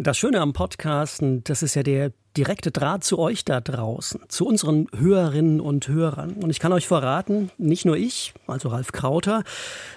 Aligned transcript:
Das 0.00 0.16
Schöne 0.16 0.40
am 0.40 0.52
Podcasten, 0.52 1.42
das 1.42 1.64
ist 1.64 1.74
ja 1.74 1.82
der 1.82 2.12
direkte 2.36 2.70
Draht 2.70 3.02
zu 3.02 3.18
euch 3.18 3.44
da 3.44 3.60
draußen, 3.60 4.20
zu 4.28 4.46
unseren 4.46 4.86
Hörerinnen 4.96 5.60
und 5.60 5.88
Hörern. 5.88 6.34
Und 6.34 6.50
ich 6.50 6.60
kann 6.60 6.72
euch 6.72 6.86
verraten, 6.86 7.50
nicht 7.58 7.84
nur 7.84 7.96
ich, 7.96 8.32
also 8.46 8.68
Ralf 8.68 8.92
Krauter, 8.92 9.42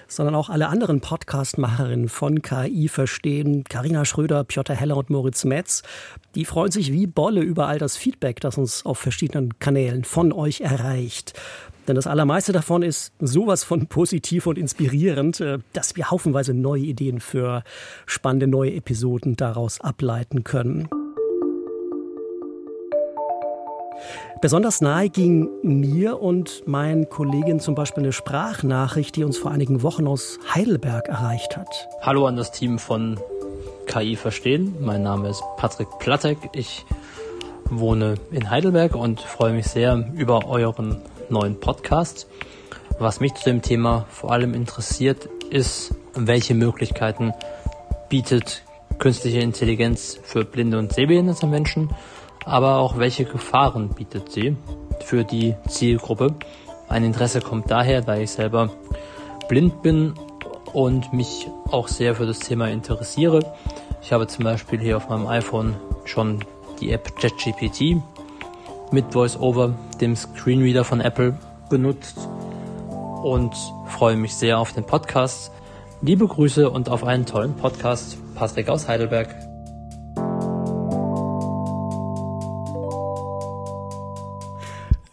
sondern 0.08 0.34
auch 0.34 0.50
alle 0.50 0.66
anderen 0.66 1.00
Podcastmacherinnen 1.00 2.08
von 2.08 2.42
KI 2.42 2.88
verstehen, 2.88 3.62
Karina 3.62 4.04
Schröder, 4.04 4.42
Piotr 4.42 4.74
Heller 4.74 4.96
und 4.96 5.08
Moritz 5.08 5.44
Metz, 5.44 5.84
die 6.34 6.46
freuen 6.46 6.72
sich 6.72 6.90
wie 6.90 7.06
Bolle 7.06 7.42
über 7.42 7.68
all 7.68 7.78
das 7.78 7.96
Feedback, 7.96 8.40
das 8.40 8.58
uns 8.58 8.84
auf 8.84 8.98
verschiedenen 8.98 9.60
Kanälen 9.60 10.02
von 10.02 10.32
euch 10.32 10.62
erreicht. 10.62 11.34
Denn 11.88 11.96
das 11.96 12.06
Allermeiste 12.06 12.52
davon 12.52 12.82
ist 12.82 13.12
sowas 13.20 13.64
von 13.64 13.86
positiv 13.88 14.46
und 14.46 14.58
inspirierend, 14.58 15.40
äh, 15.40 15.58
dass 15.72 15.96
wir 15.96 16.10
haufenweise 16.10 16.54
neue 16.54 16.82
Ideen 16.82 17.20
für 17.20 17.62
spannende 18.06 18.46
neue 18.46 18.74
Episoden 18.74 19.36
daraus 19.36 19.80
ableiten 19.80 20.44
können. 20.44 20.88
Besonders 24.40 24.80
nahe 24.80 25.08
ging 25.08 25.48
mir 25.62 26.20
und 26.20 26.66
meinen 26.66 27.08
Kolleginnen 27.08 27.60
zum 27.60 27.76
Beispiel 27.76 28.02
eine 28.02 28.12
Sprachnachricht, 28.12 29.14
die 29.14 29.22
uns 29.22 29.38
vor 29.38 29.52
einigen 29.52 29.82
Wochen 29.82 30.08
aus 30.08 30.40
Heidelberg 30.52 31.08
erreicht 31.08 31.56
hat. 31.56 31.88
Hallo 32.00 32.26
an 32.26 32.34
das 32.34 32.50
Team 32.50 32.80
von 32.80 33.20
KI 33.86 34.16
Verstehen. 34.16 34.74
Mein 34.80 35.04
Name 35.04 35.28
ist 35.28 35.44
Patrick 35.58 35.86
Plattek. 36.00 36.38
Ich 36.54 36.84
wohne 37.70 38.16
in 38.32 38.50
Heidelberg 38.50 38.96
und 38.96 39.20
freue 39.20 39.52
mich 39.52 39.66
sehr 39.66 40.10
über 40.16 40.48
euren 40.48 41.00
neuen 41.32 41.58
Podcast. 41.58 42.28
Was 42.98 43.18
mich 43.18 43.34
zu 43.34 43.44
dem 43.44 43.62
Thema 43.62 44.06
vor 44.10 44.30
allem 44.30 44.54
interessiert, 44.54 45.28
ist, 45.50 45.94
welche 46.14 46.54
Möglichkeiten 46.54 47.32
bietet 48.08 48.62
künstliche 48.98 49.40
Intelligenz 49.40 50.20
für 50.22 50.44
blinde 50.44 50.78
und 50.78 50.92
sehbehinderte 50.92 51.46
Menschen, 51.46 51.90
aber 52.44 52.76
auch 52.76 52.98
welche 52.98 53.24
Gefahren 53.24 53.88
bietet 53.88 54.30
sie 54.30 54.56
für 55.00 55.24
die 55.24 55.54
Zielgruppe. 55.68 56.34
Ein 56.88 57.04
Interesse 57.04 57.40
kommt 57.40 57.70
daher, 57.70 58.02
da 58.02 58.16
ich 58.16 58.30
selber 58.30 58.70
blind 59.48 59.82
bin 59.82 60.14
und 60.72 61.12
mich 61.12 61.48
auch 61.70 61.88
sehr 61.88 62.14
für 62.14 62.26
das 62.26 62.38
Thema 62.38 62.68
interessiere. 62.68 63.54
Ich 64.02 64.12
habe 64.12 64.26
zum 64.26 64.44
Beispiel 64.44 64.78
hier 64.78 64.96
auf 64.96 65.08
meinem 65.08 65.26
iPhone 65.26 65.74
schon 66.04 66.44
die 66.80 66.92
App 66.92 67.16
ChatGPT 67.16 68.02
mit 68.92 69.14
VoiceOver, 69.14 69.74
dem 70.00 70.16
Screenreader 70.16 70.84
von 70.84 71.00
Apple, 71.00 71.36
benutzt 71.70 72.28
und 73.22 73.54
freue 73.86 74.16
mich 74.16 74.34
sehr 74.34 74.58
auf 74.58 74.72
den 74.72 74.84
Podcast. 74.84 75.52
Liebe 76.02 76.26
Grüße 76.26 76.68
und 76.68 76.88
auf 76.88 77.04
einen 77.04 77.26
tollen 77.26 77.54
Podcast. 77.54 78.18
Patrick 78.34 78.68
aus 78.68 78.88
Heidelberg. 78.88 79.34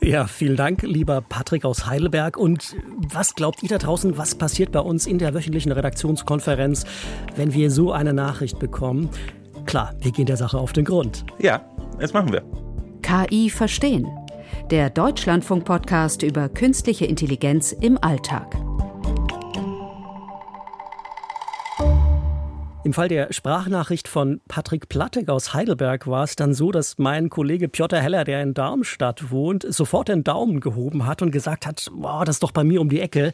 Ja, 0.02 0.25
vielen 0.25 0.55
Dank, 0.55 0.81
lieber 0.81 1.21
Patrick 1.21 1.66
aus 1.66 1.86
Heidelberg. 1.86 2.38
Und 2.38 2.75
was 3.14 3.36
glaubt 3.36 3.61
ihr 3.61 3.69
da 3.69 3.77
draußen, 3.77 4.17
was 4.17 4.33
passiert 4.33 4.71
bei 4.71 4.80
uns 4.80 5.05
in 5.05 5.19
der 5.19 5.36
wöchentlichen 5.36 5.71
Redaktionskonferenz, 5.71 6.86
wenn 7.36 7.53
wir 7.53 7.69
so 7.69 7.91
eine 7.91 8.14
Nachricht 8.14 8.58
bekommen? 8.58 9.09
Klar, 9.66 9.93
wir 9.99 10.11
gehen 10.11 10.25
der 10.25 10.38
Sache 10.38 10.58
auf 10.58 10.73
den 10.73 10.86
Grund. 10.86 11.25
Ja, 11.38 11.61
das 11.99 12.14
machen 12.14 12.33
wir. 12.33 12.68
KI 13.09 13.49
verstehen. 13.49 14.07
Der 14.69 14.91
Deutschlandfunk-Podcast 14.91 16.21
über 16.21 16.47
künstliche 16.47 17.07
Intelligenz 17.07 17.71
im 17.71 17.97
Alltag. 17.97 18.55
Im 22.83 22.93
Fall 22.93 23.07
der 23.07 23.33
Sprachnachricht 23.33 24.07
von 24.07 24.41
Patrick 24.47 24.89
Plattek 24.89 25.27
aus 25.30 25.55
Heidelberg 25.55 26.05
war 26.05 26.23
es 26.23 26.35
dann 26.35 26.53
so, 26.53 26.71
dass 26.71 26.99
mein 26.99 27.31
Kollege 27.31 27.67
Piotr 27.67 27.99
Heller, 27.99 28.25
der 28.25 28.43
in 28.43 28.53
Darmstadt 28.53 29.31
wohnt, 29.31 29.65
sofort 29.67 30.09
den 30.09 30.23
Daumen 30.23 30.59
gehoben 30.59 31.07
hat 31.07 31.23
und 31.23 31.31
gesagt 31.31 31.65
hat, 31.65 31.89
wow, 31.91 32.23
das 32.23 32.35
ist 32.35 32.43
doch 32.43 32.52
bei 32.52 32.64
mir 32.64 32.80
um 32.80 32.89
die 32.89 32.99
Ecke. 32.99 33.33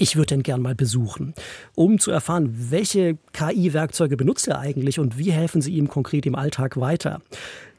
Ich 0.00 0.16
würde 0.16 0.34
den 0.34 0.42
gern 0.42 0.62
mal 0.62 0.74
besuchen, 0.74 1.34
um 1.74 1.98
zu 1.98 2.10
erfahren, 2.10 2.70
welche 2.70 3.18
KI-Werkzeuge 3.34 4.16
benutzt 4.16 4.48
er 4.48 4.58
eigentlich 4.58 4.98
und 4.98 5.18
wie 5.18 5.30
helfen 5.30 5.60
sie 5.60 5.74
ihm 5.74 5.88
konkret 5.88 6.24
im 6.24 6.34
Alltag 6.34 6.80
weiter. 6.80 7.20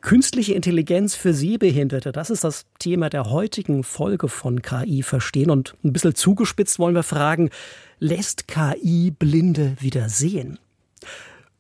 Künstliche 0.02 0.54
Intelligenz 0.54 1.16
für 1.16 1.34
Sehbehinderte, 1.34 2.12
das 2.12 2.30
ist 2.30 2.44
das 2.44 2.68
Thema 2.78 3.10
der 3.10 3.32
heutigen 3.32 3.84
Folge 3.84 4.28
von 4.28 4.62
KI 4.62 5.02
verstehen. 5.02 5.50
Und 5.50 5.74
ein 5.84 5.94
bisschen 5.94 6.14
zugespitzt 6.14 6.78
wollen 6.78 6.94
wir 6.94 7.02
fragen, 7.02 7.50
lässt 7.98 8.48
KI 8.48 9.10
Blinde 9.10 9.76
wieder 9.80 10.08
sehen? 10.08 10.60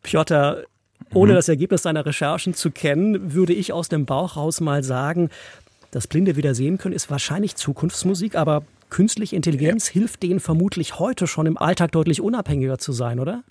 Piotr, 0.03 0.65
ohne 1.11 1.31
mhm. 1.31 1.37
das 1.37 1.49
Ergebnis 1.49 1.81
deiner 1.81 2.05
Recherchen 2.05 2.53
zu 2.53 2.69
kennen, 2.69 3.33
würde 3.33 3.53
ich 3.53 3.73
aus 3.73 3.89
dem 3.89 4.05
Bauch 4.05 4.37
raus 4.37 4.61
mal 4.61 4.83
sagen, 4.83 5.31
dass 5.89 6.05
Blinde 6.05 6.35
wieder 6.35 6.53
sehen 6.53 6.77
können, 6.77 6.93
ist 6.93 7.09
wahrscheinlich 7.09 7.55
Zukunftsmusik, 7.55 8.35
aber 8.35 8.63
künstliche 8.91 9.35
Intelligenz 9.35 9.87
ja. 9.87 9.93
hilft 9.93 10.21
denen 10.21 10.39
vermutlich 10.39 10.99
heute 10.99 11.25
schon 11.25 11.47
im 11.47 11.57
Alltag 11.57 11.91
deutlich 11.91 12.21
unabhängiger 12.21 12.77
zu 12.77 12.91
sein, 12.91 13.19
oder? 13.19 13.43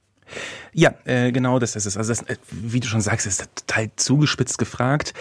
Ja, 0.72 0.94
äh, 1.04 1.32
genau 1.32 1.58
das 1.58 1.74
ist 1.74 1.86
es. 1.86 1.96
Also 1.96 2.10
das, 2.10 2.22
äh, 2.22 2.36
wie 2.50 2.78
du 2.78 2.86
schon 2.86 3.00
sagst, 3.00 3.26
ist 3.26 3.48
total 3.56 3.90
zugespitzt 3.96 4.58
gefragt. 4.58 5.12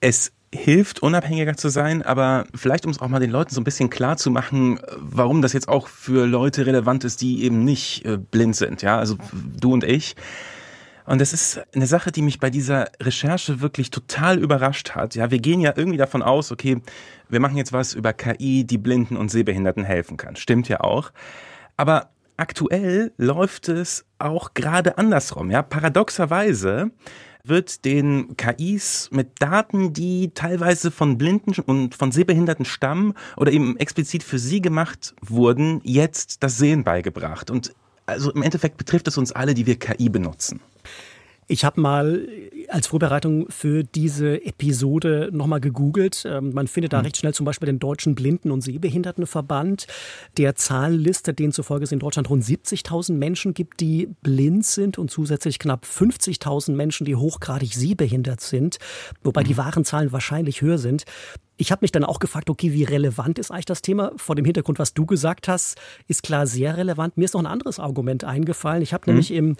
Es 0.00 0.32
hilft, 0.52 1.02
unabhängiger 1.02 1.56
zu 1.56 1.68
sein, 1.68 2.02
aber 2.02 2.46
vielleicht, 2.54 2.84
um 2.84 2.90
es 2.90 3.00
auch 3.00 3.08
mal 3.08 3.20
den 3.20 3.30
Leuten 3.30 3.54
so 3.54 3.60
ein 3.60 3.64
bisschen 3.64 3.90
klar 3.90 4.16
zu 4.16 4.30
machen, 4.30 4.80
warum 4.98 5.42
das 5.42 5.52
jetzt 5.52 5.68
auch 5.68 5.88
für 5.88 6.26
Leute 6.26 6.66
relevant 6.66 7.04
ist, 7.04 7.20
die 7.20 7.44
eben 7.44 7.64
nicht 7.64 8.04
äh, 8.04 8.16
blind 8.16 8.56
sind, 8.56 8.82
ja, 8.82 8.98
also 8.98 9.16
du 9.32 9.72
und 9.72 9.84
ich. 9.84 10.16
Und 11.06 11.20
das 11.20 11.32
ist 11.32 11.60
eine 11.74 11.86
Sache, 11.86 12.12
die 12.12 12.22
mich 12.22 12.40
bei 12.40 12.50
dieser 12.50 12.90
Recherche 13.00 13.60
wirklich 13.60 13.90
total 13.90 14.38
überrascht 14.38 14.92
hat. 14.92 15.14
Ja, 15.14 15.30
wir 15.30 15.38
gehen 15.38 15.60
ja 15.60 15.74
irgendwie 15.76 15.98
davon 15.98 16.22
aus, 16.22 16.50
okay, 16.50 16.80
wir 17.28 17.40
machen 17.40 17.56
jetzt 17.56 17.72
was 17.72 17.94
über 17.94 18.12
KI, 18.12 18.64
die 18.64 18.78
Blinden 18.78 19.16
und 19.16 19.30
Sehbehinderten 19.30 19.84
helfen 19.84 20.16
kann. 20.16 20.36
Stimmt 20.36 20.68
ja 20.68 20.80
auch. 20.80 21.12
Aber 21.76 22.10
aktuell 22.36 23.12
läuft 23.16 23.68
es 23.68 24.06
auch 24.18 24.54
gerade 24.54 24.96
andersrum. 24.98 25.50
Ja, 25.50 25.62
paradoxerweise 25.62 26.90
wird 27.44 27.84
den 27.84 28.36
KIs 28.38 29.10
mit 29.12 29.42
Daten, 29.42 29.92
die 29.92 30.30
teilweise 30.32 30.90
von 30.90 31.18
Blinden 31.18 31.60
und 31.60 31.94
von 31.94 32.10
Sehbehinderten 32.10 32.64
stammen 32.64 33.12
oder 33.36 33.52
eben 33.52 33.76
explizit 33.76 34.22
für 34.22 34.38
sie 34.38 34.62
gemacht 34.62 35.14
wurden, 35.20 35.82
jetzt 35.84 36.42
das 36.42 36.56
Sehen 36.56 36.84
beigebracht. 36.84 37.50
Und 37.50 37.74
also 38.06 38.32
im 38.32 38.42
Endeffekt 38.42 38.76
betrifft 38.76 39.08
es 39.08 39.18
uns 39.18 39.32
alle, 39.32 39.54
die 39.54 39.66
wir 39.66 39.78
KI 39.78 40.08
benutzen. 40.08 40.60
Ich 41.46 41.64
habe 41.64 41.80
mal 41.80 42.26
als 42.68 42.86
Vorbereitung 42.86 43.50
für 43.50 43.84
diese 43.84 44.42
Episode 44.46 45.28
nochmal 45.30 45.60
gegoogelt. 45.60 46.24
Ähm, 46.26 46.54
man 46.54 46.66
findet 46.66 46.94
da 46.94 46.98
mhm. 46.98 47.04
recht 47.04 47.18
schnell 47.18 47.34
zum 47.34 47.44
Beispiel 47.44 47.66
den 47.66 47.78
Deutschen 47.78 48.14
Blinden- 48.14 48.50
und 48.50 48.62
Sehbehindertenverband, 48.62 49.86
der 50.38 50.54
Zahlenliste, 50.54 51.34
denen 51.34 51.52
zufolge 51.52 51.84
es 51.84 51.92
in 51.92 51.98
Deutschland 51.98 52.30
rund 52.30 52.42
70.000 52.42 53.12
Menschen 53.12 53.52
gibt, 53.52 53.80
die 53.80 54.08
blind 54.22 54.64
sind 54.64 54.96
und 54.96 55.10
zusätzlich 55.10 55.58
knapp 55.58 55.84
50.000 55.84 56.72
Menschen, 56.72 57.04
die 57.04 57.16
hochgradig 57.16 57.74
sehbehindert 57.74 58.40
sind, 58.40 58.78
wobei 59.22 59.42
die 59.42 59.58
wahren 59.58 59.84
Zahlen 59.84 60.12
wahrscheinlich 60.12 60.62
höher 60.62 60.78
sind. 60.78 61.04
Ich 61.56 61.70
habe 61.70 61.80
mich 61.82 61.92
dann 61.92 62.04
auch 62.04 62.18
gefragt, 62.18 62.50
okay, 62.50 62.72
wie 62.72 62.84
relevant 62.84 63.38
ist 63.38 63.50
eigentlich 63.50 63.64
das 63.66 63.82
Thema? 63.82 64.12
Vor 64.16 64.34
dem 64.34 64.44
Hintergrund, 64.44 64.78
was 64.78 64.92
du 64.92 65.06
gesagt 65.06 65.46
hast, 65.46 65.78
ist 66.08 66.22
klar 66.22 66.46
sehr 66.46 66.76
relevant. 66.76 67.16
Mir 67.16 67.24
ist 67.24 67.34
noch 67.34 67.42
ein 67.42 67.46
anderes 67.46 67.78
Argument 67.78 68.24
eingefallen. 68.24 68.82
Ich 68.82 68.92
habe 68.92 69.02
mhm. 69.06 69.14
nämlich 69.14 69.30
im 69.30 69.56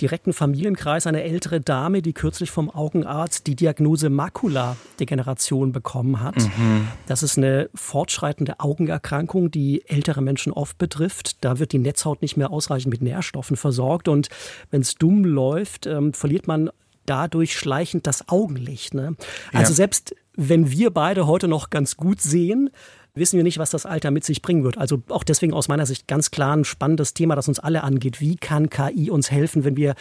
direkten 0.00 0.32
Familienkreis 0.32 1.06
eine 1.06 1.22
ältere 1.22 1.60
Dame, 1.60 2.02
die 2.02 2.12
kürzlich 2.12 2.50
vom 2.50 2.70
Augenarzt 2.70 3.46
die 3.46 3.56
Diagnose 3.56 4.10
Makuladegeneration 4.10 5.72
bekommen 5.72 6.20
hat. 6.20 6.36
Mhm. 6.36 6.88
Das 7.06 7.22
ist 7.22 7.36
eine 7.36 7.68
fortschreitende 7.74 8.60
Augenerkrankung, 8.60 9.50
die 9.50 9.86
ältere 9.86 10.22
Menschen 10.22 10.52
oft 10.52 10.78
betrifft. 10.78 11.44
Da 11.44 11.58
wird 11.58 11.72
die 11.72 11.78
Netzhaut 11.78 12.22
nicht 12.22 12.36
mehr 12.36 12.50
ausreichend 12.50 12.90
mit 12.90 13.02
Nährstoffen 13.02 13.56
versorgt 13.56 14.08
und 14.08 14.28
wenn 14.70 14.80
es 14.80 14.94
dumm 14.94 15.24
läuft, 15.24 15.86
ähm, 15.86 16.14
verliert 16.14 16.46
man 16.46 16.70
dadurch 17.06 17.56
schleichend 17.56 18.06
das 18.06 18.28
Augenlicht. 18.28 18.94
Ne? 18.94 19.16
Also 19.52 19.72
ja. 19.72 19.76
selbst 19.76 20.14
wenn 20.36 20.70
wir 20.70 20.90
beide 20.90 21.26
heute 21.26 21.48
noch 21.48 21.70
ganz 21.70 21.96
gut 21.96 22.20
sehen, 22.20 22.70
wissen 23.14 23.36
wir 23.36 23.44
nicht, 23.44 23.58
was 23.58 23.70
das 23.70 23.86
Alter 23.86 24.10
mit 24.10 24.24
sich 24.24 24.42
bringen 24.42 24.64
wird. 24.64 24.76
Also 24.76 25.02
auch 25.08 25.22
deswegen 25.22 25.54
aus 25.54 25.68
meiner 25.68 25.86
Sicht 25.86 26.08
ganz 26.08 26.32
klar 26.32 26.56
ein 26.56 26.64
spannendes 26.64 27.14
Thema, 27.14 27.36
das 27.36 27.46
uns 27.46 27.60
alle 27.60 27.84
angeht. 27.84 28.20
Wie 28.20 28.34
kann 28.36 28.70
KI 28.70 29.10
uns 29.10 29.30
helfen, 29.30 29.64
wenn 29.64 29.76
wir 29.76 29.94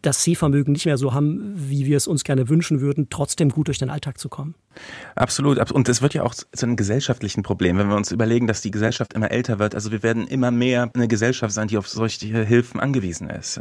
das 0.00 0.22
Sehvermögen 0.22 0.72
nicht 0.72 0.86
mehr 0.86 0.98
so 0.98 1.12
haben, 1.12 1.54
wie 1.56 1.86
wir 1.86 1.96
es 1.96 2.06
uns 2.06 2.22
gerne 2.22 2.48
wünschen 2.48 2.80
würden, 2.80 3.08
trotzdem 3.10 3.48
gut 3.48 3.66
durch 3.68 3.78
den 3.78 3.90
Alltag 3.90 4.18
zu 4.18 4.28
kommen? 4.28 4.54
Absolut. 5.16 5.72
Und 5.72 5.88
es 5.88 6.02
wird 6.02 6.14
ja 6.14 6.22
auch 6.22 6.34
zu 6.34 6.46
einem 6.62 6.76
gesellschaftlichen 6.76 7.42
Problem, 7.42 7.78
wenn 7.78 7.88
wir 7.88 7.96
uns 7.96 8.12
überlegen, 8.12 8.46
dass 8.46 8.60
die 8.60 8.70
Gesellschaft 8.70 9.12
immer 9.12 9.32
älter 9.32 9.58
wird. 9.58 9.74
Also 9.74 9.90
wir 9.90 10.04
werden 10.04 10.28
immer 10.28 10.52
mehr 10.52 10.90
eine 10.94 11.08
Gesellschaft 11.08 11.52
sein, 11.54 11.66
die 11.66 11.78
auf 11.78 11.88
solche 11.88 12.44
Hilfen 12.44 12.78
angewiesen 12.78 13.28
ist. 13.28 13.60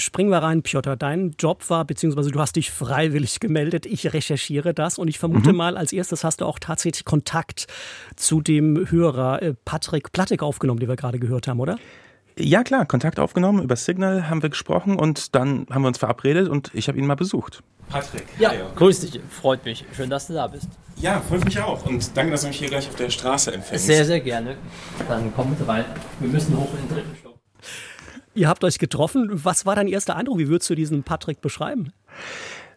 Springen 0.00 0.30
wir 0.30 0.38
rein, 0.38 0.62
Piotr. 0.62 0.96
Dein 0.96 1.32
Job 1.38 1.68
war, 1.68 1.84
beziehungsweise 1.84 2.30
du 2.30 2.40
hast 2.40 2.56
dich 2.56 2.70
freiwillig 2.70 3.38
gemeldet. 3.38 3.86
Ich 3.86 4.12
recherchiere 4.12 4.74
das 4.74 4.98
und 4.98 5.08
ich 5.08 5.18
vermute 5.18 5.50
mhm. 5.50 5.56
mal, 5.56 5.76
als 5.76 5.92
erstes 5.92 6.24
hast 6.24 6.40
du 6.40 6.46
auch 6.46 6.58
tatsächlich 6.58 7.04
Kontakt 7.04 7.66
zu 8.16 8.40
dem 8.40 8.90
Hörer 8.90 9.42
äh, 9.42 9.54
Patrick 9.64 10.12
Plattek 10.12 10.42
aufgenommen, 10.42 10.80
den 10.80 10.88
wir 10.88 10.96
gerade 10.96 11.18
gehört 11.18 11.46
haben, 11.48 11.60
oder? 11.60 11.78
Ja, 12.38 12.62
klar, 12.64 12.86
Kontakt 12.86 13.18
aufgenommen, 13.18 13.62
über 13.62 13.76
Signal 13.76 14.30
haben 14.30 14.42
wir 14.42 14.48
gesprochen 14.48 14.96
und 14.96 15.34
dann 15.34 15.66
haben 15.70 15.82
wir 15.82 15.88
uns 15.88 15.98
verabredet 15.98 16.48
und 16.48 16.70
ich 16.72 16.88
habe 16.88 16.98
ihn 16.98 17.06
mal 17.06 17.16
besucht. 17.16 17.62
Patrick. 17.88 18.24
Ja, 18.38 18.54
ja, 18.54 18.70
grüß 18.76 19.00
dich, 19.00 19.20
freut 19.28 19.64
mich. 19.64 19.84
Schön, 19.94 20.08
dass 20.08 20.28
du 20.28 20.34
da 20.34 20.46
bist. 20.46 20.68
Ja, 20.96 21.20
freut 21.20 21.44
mich 21.44 21.58
auch 21.60 21.84
und 21.84 22.16
danke, 22.16 22.32
dass 22.32 22.42
du 22.42 22.48
mich 22.48 22.58
hier 22.58 22.68
gleich 22.68 22.88
auf 22.88 22.94
der 22.94 23.10
Straße 23.10 23.52
empfängst. 23.52 23.84
Sehr, 23.84 24.04
sehr 24.04 24.20
gerne. 24.20 24.56
Dann 25.08 25.32
komm 25.34 25.50
bitte 25.50 25.68
rein. 25.68 25.84
Wir 26.20 26.28
müssen 26.28 26.56
hoch 26.56 26.68
in 26.72 26.88
den 26.88 26.96
dritten 26.96 27.16
Stock. 27.16 27.34
Ihr 28.34 28.48
habt 28.48 28.64
euch 28.64 28.78
getroffen. 28.78 29.28
Was 29.32 29.66
war 29.66 29.74
dein 29.74 29.88
erster 29.88 30.16
Eindruck? 30.16 30.38
Wie 30.38 30.48
würdest 30.48 30.70
du 30.70 30.74
diesen 30.74 31.02
Patrick 31.02 31.40
beschreiben? 31.40 31.92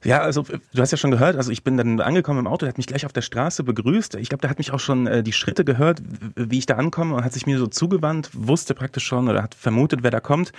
Ja, 0.03 0.19
also 0.19 0.43
du 0.43 0.81
hast 0.81 0.91
ja 0.91 0.97
schon 0.97 1.11
gehört, 1.11 1.37
also 1.37 1.49
ich 1.49 1.63
bin 1.63 1.77
dann 1.77 2.01
angekommen 2.01 2.39
im 2.39 2.47
Auto, 2.47 2.65
der 2.65 2.69
hat 2.69 2.77
mich 2.77 2.87
gleich 2.87 3.05
auf 3.05 3.13
der 3.13 3.21
Straße 3.21 3.63
begrüßt. 3.63 4.15
Ich 4.15 4.27
glaube, 4.27 4.41
der 4.41 4.49
hat 4.49 4.57
mich 4.57 4.71
auch 4.71 4.79
schon 4.79 5.07
äh, 5.07 5.23
die 5.23 5.31
Schritte 5.31 5.63
gehört, 5.63 6.01
wie 6.35 6.57
ich 6.57 6.65
da 6.65 6.75
ankomme 6.75 7.15
und 7.15 7.23
hat 7.23 7.31
sich 7.31 7.45
mir 7.45 7.57
so 7.57 7.67
zugewandt, 7.67 8.29
wusste 8.33 8.73
praktisch 8.73 9.05
schon 9.05 9.29
oder 9.29 9.41
hat 9.41 9.55
vermutet, 9.55 10.03
wer 10.03 10.11
da 10.11 10.19
kommt. 10.19 10.51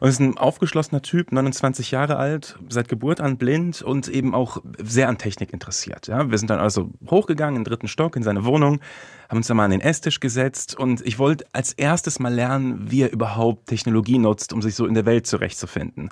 Und 0.00 0.08
ist 0.08 0.20
ein 0.20 0.38
aufgeschlossener 0.38 1.02
Typ, 1.02 1.32
29 1.32 1.90
Jahre 1.90 2.16
alt, 2.16 2.56
seit 2.68 2.88
Geburt 2.88 3.20
an 3.20 3.36
blind 3.36 3.82
und 3.82 4.08
eben 4.08 4.34
auch 4.34 4.58
sehr 4.78 5.08
an 5.08 5.18
Technik 5.18 5.52
interessiert. 5.52 6.06
Ja, 6.06 6.30
wir 6.30 6.38
sind 6.38 6.50
dann 6.50 6.60
also 6.60 6.90
hochgegangen 7.10 7.56
in 7.56 7.64
den 7.64 7.70
dritten 7.70 7.88
Stock 7.88 8.14
in 8.14 8.22
seine 8.22 8.44
Wohnung, 8.44 8.80
haben 9.28 9.38
uns 9.38 9.48
dann 9.48 9.56
mal 9.56 9.64
an 9.64 9.72
den 9.72 9.80
Esstisch 9.80 10.20
gesetzt 10.20 10.78
und 10.78 11.04
ich 11.06 11.18
wollte 11.18 11.46
als 11.52 11.72
erstes 11.72 12.20
mal 12.20 12.32
lernen, 12.32 12.90
wie 12.90 13.02
er 13.02 13.12
überhaupt 13.12 13.66
Technologie 13.66 14.18
nutzt, 14.18 14.52
um 14.52 14.62
sich 14.62 14.74
so 14.74 14.86
in 14.86 14.94
der 14.94 15.06
Welt 15.06 15.26
zurechtzufinden. 15.26 16.10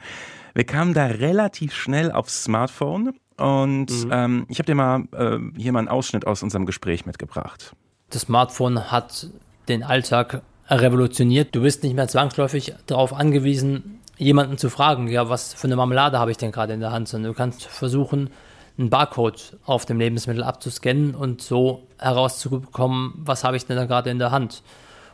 Wir 0.55 0.65
kamen 0.65 0.95
da 0.95 1.07
relativ 1.07 1.75
schnell 1.75 2.11
aufs 2.11 2.45
Smartphone 2.45 3.15
und 3.37 3.91
mhm. 3.91 4.11
ähm, 4.11 4.47
ich 4.49 4.59
habe 4.59 4.67
dir 4.67 4.75
mal 4.75 5.05
äh, 5.13 5.39
hier 5.57 5.73
mal 5.73 5.81
einen 5.81 5.89
Ausschnitt 5.89 6.27
aus 6.27 6.43
unserem 6.43 6.67
Gespräch 6.67 7.07
mitgebracht. 7.07 7.75
Das 8.11 8.23
Smartphone 8.23 8.91
hat 8.91 9.29
den 9.69 9.83
Alltag 9.83 10.43
revolutioniert. 10.69 11.55
Du 11.55 11.63
bist 11.63 11.83
nicht 11.83 11.95
mehr 11.95 12.09
zwangsläufig 12.09 12.75
darauf 12.87 13.13
angewiesen, 13.13 14.01
jemanden 14.19 14.59
zu 14.59 14.71
fragen, 14.71 15.09
ja, 15.09 15.29
was 15.29 15.55
für 15.55 15.67
eine 15.67 15.77
Marmelade 15.77 16.19
habe 16.19 16.31
ich 16.31 16.37
denn 16.37 16.53
gerade 16.53 16.73
in 16.73 16.81
der 16.81 16.93
Hand, 16.93 17.09
sondern 17.09 17.33
du 17.33 17.37
kannst 17.37 17.65
versuchen, 17.65 18.31
einen 18.79 18.91
Barcode 18.91 19.57
auf 19.65 19.87
dem 19.87 19.99
Lebensmittel 19.99 20.43
abzuscannen 20.43 21.15
und 21.15 21.41
so 21.41 21.87
herauszubekommen, 21.99 23.15
was 23.17 23.45
habe 23.45 23.57
ich 23.57 23.67
denn 23.67 23.77
da 23.77 23.87
gerade 23.87 24.11
in 24.11 24.19
der 24.19 24.31
Hand 24.31 24.63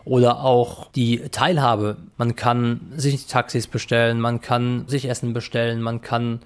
oder 0.05 0.43
auch 0.43 0.91
die 0.93 1.29
Teilhabe. 1.31 1.97
Man 2.17 2.35
kann 2.35 2.93
sich 2.97 3.27
Taxis 3.27 3.69
bestellen, 3.69 4.21
man 4.21 4.41
kann 4.41 4.89
sich 4.89 5.09
Essen 5.09 5.33
bestellen, 5.33 5.81
man 5.81 6.01
kann 6.01 6.41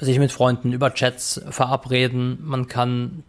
sich 0.00 0.18
mit 0.18 0.32
Freunden 0.32 0.72
über 0.72 0.94
Chats 0.94 1.40
verabreden, 1.50 2.38
man 2.42 2.66
kann 2.66 3.24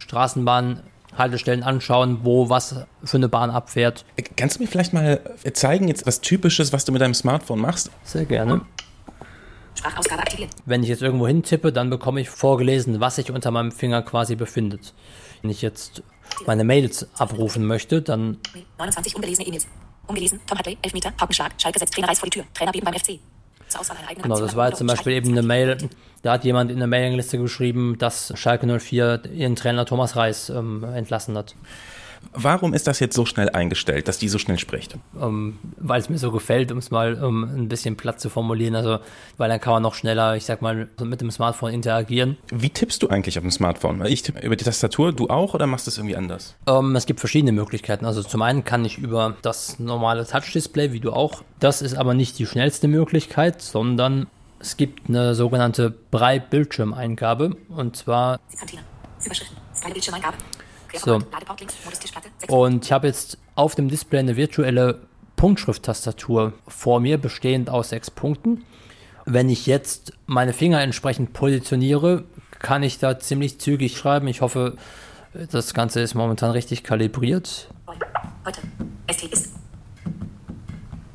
Straßenbahnhaltestellen 1.19 1.63
anschauen, 1.63 2.19
wo 2.23 2.49
was 2.49 2.75
für 3.03 3.17
eine 3.17 3.29
Bahn 3.29 3.49
abfährt. 3.49 4.05
Kannst 4.35 4.57
du 4.57 4.63
mir 4.63 4.67
vielleicht 4.67 4.93
mal 4.93 5.19
zeigen, 5.53 5.87
jetzt 5.87 6.05
was 6.07 6.21
Typisches, 6.21 6.73
was 6.73 6.85
du 6.85 6.91
mit 6.91 7.01
deinem 7.01 7.13
Smartphone 7.13 7.59
machst? 7.59 7.91
Sehr 8.03 8.25
gerne. 8.25 8.61
Sprachausgabe 9.75 10.21
aktiviert. 10.21 10.49
Wenn 10.65 10.83
ich 10.83 10.89
jetzt 10.89 11.01
irgendwo 11.01 11.27
hintippe, 11.27 11.71
dann 11.71 11.89
bekomme 11.89 12.19
ich 12.21 12.29
vorgelesen, 12.29 12.99
was 12.99 13.15
sich 13.15 13.31
unter 13.31 13.51
meinem 13.51 13.71
Finger 13.71 14.01
quasi 14.01 14.35
befindet. 14.35 14.93
Wenn 15.41 15.51
ich 15.51 15.61
jetzt 15.61 16.03
meine 16.45 16.63
Mails 16.63 17.07
abrufen 17.17 17.65
möchte, 17.65 18.01
dann. 18.01 18.37
29 18.77 19.15
ungelesene 19.15 19.47
E-Mails. 19.47 19.67
Ungelesen, 20.07 20.39
Tom 20.47 20.57
Hadley, 20.57 20.77
Elfmeter, 20.81 21.11
Paukenschlag, 21.11 21.51
Schalke 21.61 21.79
setzt 21.79 21.93
Trainer 21.93 22.07
Reis 22.07 22.19
vor 22.19 22.27
die 22.27 22.39
Tür, 22.39 22.45
Trainer 22.53 22.71
beben 22.71 22.85
beim 22.85 22.95
FC. 22.95 23.19
Zur 23.67 23.81
Auswahl 23.81 23.97
einer 23.97 24.07
eigenen 24.07 24.23
Genau, 24.23 24.39
das 24.39 24.55
war 24.55 24.69
jetzt 24.69 24.79
zum 24.79 24.87
Beispiel 24.87 25.13
eben 25.13 25.29
eine 25.29 25.43
Mail, 25.43 25.77
da 26.21 26.33
hat 26.33 26.43
jemand 26.43 26.71
in 26.71 26.79
der 26.79 26.87
Mailingliste 26.87 27.37
geschrieben, 27.37 27.97
dass 27.97 28.33
Schalke 28.35 28.67
04 28.79 29.21
ihren 29.33 29.55
Trainer 29.55 29.85
Thomas 29.85 30.15
Reis 30.15 30.49
ähm, 30.49 30.83
entlassen 30.83 31.37
hat. 31.37 31.55
Warum 32.33 32.73
ist 32.73 32.85
das 32.87 32.99
jetzt 32.99 33.15
so 33.15 33.25
schnell 33.25 33.49
eingestellt, 33.49 34.07
dass 34.07 34.19
die 34.19 34.27
so 34.27 34.37
schnell 34.37 34.59
spricht? 34.59 34.95
Ähm, 35.19 35.57
weil 35.77 35.99
es 35.99 36.09
mir 36.09 36.17
so 36.17 36.31
gefällt, 36.31 36.71
um 36.71 36.77
es 36.77 36.91
mal 36.91 37.21
um, 37.23 37.43
ein 37.43 37.67
bisschen 37.69 37.95
platt 37.95 38.19
zu 38.19 38.29
formulieren. 38.29 38.75
Also, 38.75 38.99
weil 39.37 39.49
dann 39.49 39.59
kann 39.59 39.73
man 39.73 39.83
noch 39.83 39.95
schneller, 39.95 40.35
ich 40.35 40.45
sag 40.45 40.61
mal, 40.61 40.89
mit 41.01 41.21
dem 41.21 41.31
Smartphone 41.31 41.73
interagieren. 41.73 42.37
Wie 42.51 42.69
tippst 42.69 43.01
du 43.01 43.07
eigentlich 43.07 43.37
auf 43.37 43.43
dem 43.43 43.51
Smartphone? 43.51 44.05
Ich 44.05 44.21
tippe 44.21 44.45
über 44.45 44.55
die 44.55 44.65
Tastatur, 44.65 45.13
du 45.13 45.29
auch 45.29 45.53
oder 45.53 45.65
machst 45.65 45.87
du 45.87 45.91
es 45.91 45.97
irgendwie 45.97 46.17
anders? 46.17 46.55
Ähm, 46.67 46.95
es 46.95 47.05
gibt 47.05 47.19
verschiedene 47.19 47.51
Möglichkeiten. 47.51 48.05
Also 48.05 48.21
zum 48.21 48.41
einen 48.41 48.63
kann 48.63 48.85
ich 48.85 48.97
über 48.97 49.35
das 49.41 49.79
normale 49.79 50.25
Touch-Display, 50.25 50.91
wie 50.91 50.99
du 50.99 51.11
auch. 51.11 51.43
Das 51.59 51.81
ist 51.81 51.95
aber 51.95 52.13
nicht 52.13 52.37
die 52.37 52.45
schnellste 52.45 52.87
Möglichkeit, 52.87 53.61
sondern 53.61 54.27
es 54.59 54.77
gibt 54.77 55.09
eine 55.09 55.35
sogenannte 55.35 55.89
Brei-Bildschirmeingabe. 55.89 57.55
Und 57.69 57.95
zwar. 57.95 58.39
So. 60.93 61.19
Und 62.47 62.85
ich 62.85 62.91
habe 62.91 63.07
jetzt 63.07 63.37
auf 63.55 63.75
dem 63.75 63.89
Display 63.89 64.19
eine 64.19 64.35
virtuelle 64.35 65.01
Punktschrift-Tastatur 65.35 66.53
vor 66.67 66.99
mir, 66.99 67.17
bestehend 67.17 67.69
aus 67.69 67.89
sechs 67.89 68.11
Punkten. 68.11 68.65
Wenn 69.25 69.49
ich 69.49 69.67
jetzt 69.67 70.13
meine 70.25 70.53
Finger 70.53 70.81
entsprechend 70.81 71.33
positioniere, 71.33 72.25
kann 72.57 72.83
ich 72.83 72.99
da 72.99 73.19
ziemlich 73.19 73.59
zügig 73.59 73.95
schreiben. 73.95 74.27
Ich 74.27 74.41
hoffe, 74.41 74.75
das 75.33 75.73
Ganze 75.73 76.01
ist 76.01 76.15
momentan 76.15 76.51
richtig 76.51 76.83
kalibriert. 76.83 77.69
Heute. 78.45 78.61
ST 79.11 79.31
ist. 79.31 79.53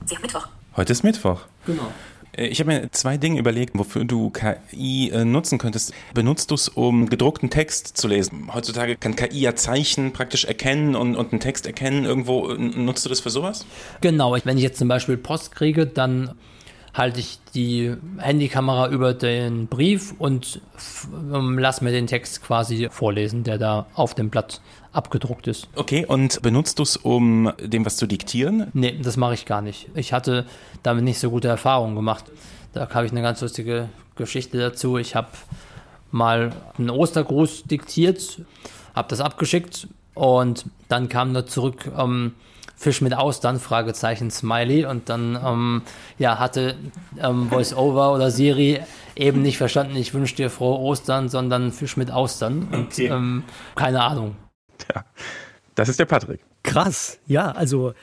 Sie 0.05 0.17
Mittwoch. 0.23 0.47
Heute 0.77 0.93
ist 0.93 1.03
Mittwoch. 1.03 1.41
Genau. 1.67 1.91
Äh, 2.37 2.47
ich 2.47 2.61
habe 2.61 2.73
mir 2.73 2.91
zwei 2.91 3.17
Dinge 3.17 3.39
überlegt, 3.39 3.79
wofür 3.79 4.05
du 4.05 4.31
KI 4.31 5.11
äh, 5.11 5.25
nutzen 5.25 5.59
könntest. 5.59 5.93
Benutzt 6.15 6.51
du 6.51 6.55
es, 6.55 6.69
um 6.69 7.09
gedruckten 7.09 7.51
Text 7.51 7.97
zu 7.97 8.09
lesen? 8.09 8.51
Heutzutage 8.53 8.97
kann 8.97 9.17
KI 9.17 9.41
ja 9.41 9.55
Zeichen 9.55 10.13
praktisch 10.13 10.45
erkennen 10.45 10.95
und, 10.95 11.17
und 11.17 11.33
einen 11.33 11.41
Text 11.41 11.67
erkennen. 11.67 12.05
Irgendwo 12.05 12.53
nutzt 12.55 13.05
du 13.05 13.09
das 13.09 13.21
für 13.21 13.31
sowas? 13.31 13.67
Genau. 14.01 14.37
Wenn 14.45 14.57
ich 14.57 14.63
jetzt 14.63 14.79
zum 14.79 14.89
Beispiel 14.89 15.17
Post 15.17 15.55
kriege, 15.55 15.87
dann 15.87 16.33
halte 16.95 17.19
ich 17.19 17.39
die 17.55 17.95
Handykamera 18.19 18.89
über 18.89 19.15
den 19.15 19.67
Brief 19.67 20.15
und 20.19 20.61
ähm, 21.33 21.59
lass 21.59 21.81
mir 21.81 21.91
den 21.91 22.07
Text 22.07 22.43
quasi 22.43 22.89
vorlesen, 22.91 23.43
der 23.43 23.59
da 23.59 23.87
auf 23.95 24.15
dem 24.15 24.31
Blatt 24.31 24.61
abgedruckt 24.93 25.49
ist. 25.49 25.69
Okay, 25.75 26.07
und 26.07 26.41
benutzt 26.41 26.79
du 26.79 26.85
es, 26.85 26.97
um 26.97 27.53
dem 27.61 27.85
was 27.85 27.97
zu 27.97 28.07
diktieren? 28.07 28.69
Nee, 28.75 28.99
das 29.03 29.17
mache 29.17 29.35
ich 29.35 29.45
gar 29.45 29.61
nicht. 29.61 29.89
Ich 29.95 30.13
hatte 30.13 30.47
damit 30.85 31.03
nicht 31.03 31.19
so 31.19 31.31
gute 31.31 31.49
Erfahrungen 31.49 31.97
gemacht. 31.97 32.27
Da 32.73 32.89
habe 32.89 33.05
ich 33.05 33.13
eine 33.13 33.23
ganz 33.23 33.41
lustige 33.41 33.89
Geschichte 34.15 34.59
dazu. 34.59 34.97
Ich 34.97 35.17
habe 35.17 35.29
mal 36.13 36.53
einen 36.79 36.91
Ostergruß 36.91 37.65
diktiert, 37.65 38.41
habe 38.95 39.09
das 39.09 39.21
abgeschickt 39.21 39.89
und 40.15 40.67
dann 40.89 41.09
kam 41.09 41.33
nur 41.33 41.47
zurück, 41.47 41.91
ähm, 41.99 42.35
Fisch 42.77 43.01
mit 43.01 43.15
Austern, 43.15 43.61
Fragezeichen, 43.61 44.31
Smiley. 44.31 44.85
Und 44.87 45.09
dann 45.09 45.39
ähm, 45.45 45.83
ja, 46.19 46.39
hatte 46.39 46.77
ähm, 47.21 47.51
VoiceOver 47.51 48.13
oder 48.15 48.31
Siri 48.31 48.81
eben 49.17 49.43
nicht 49.43 49.59
verstanden, 49.59 49.97
ich 49.97 50.13
wünsche 50.15 50.37
dir 50.37 50.51
frohe 50.51 50.79
Ostern, 50.79 51.29
sondern 51.29 51.73
Fisch 51.73 51.97
mit 51.97 52.11
Austern. 52.11 52.69
Und 52.71 52.87
okay. 52.87 53.07
ähm, 53.07 53.45
keine 53.75 54.03
Ahnung. 54.03 54.37
Ja, 54.95 55.05
das 55.75 55.89
ist 55.89 56.01
der 56.01 56.07
Patrick. 56.07 56.41
Krass, 56.63 57.19
ja, 57.27 57.53
also 57.53 57.95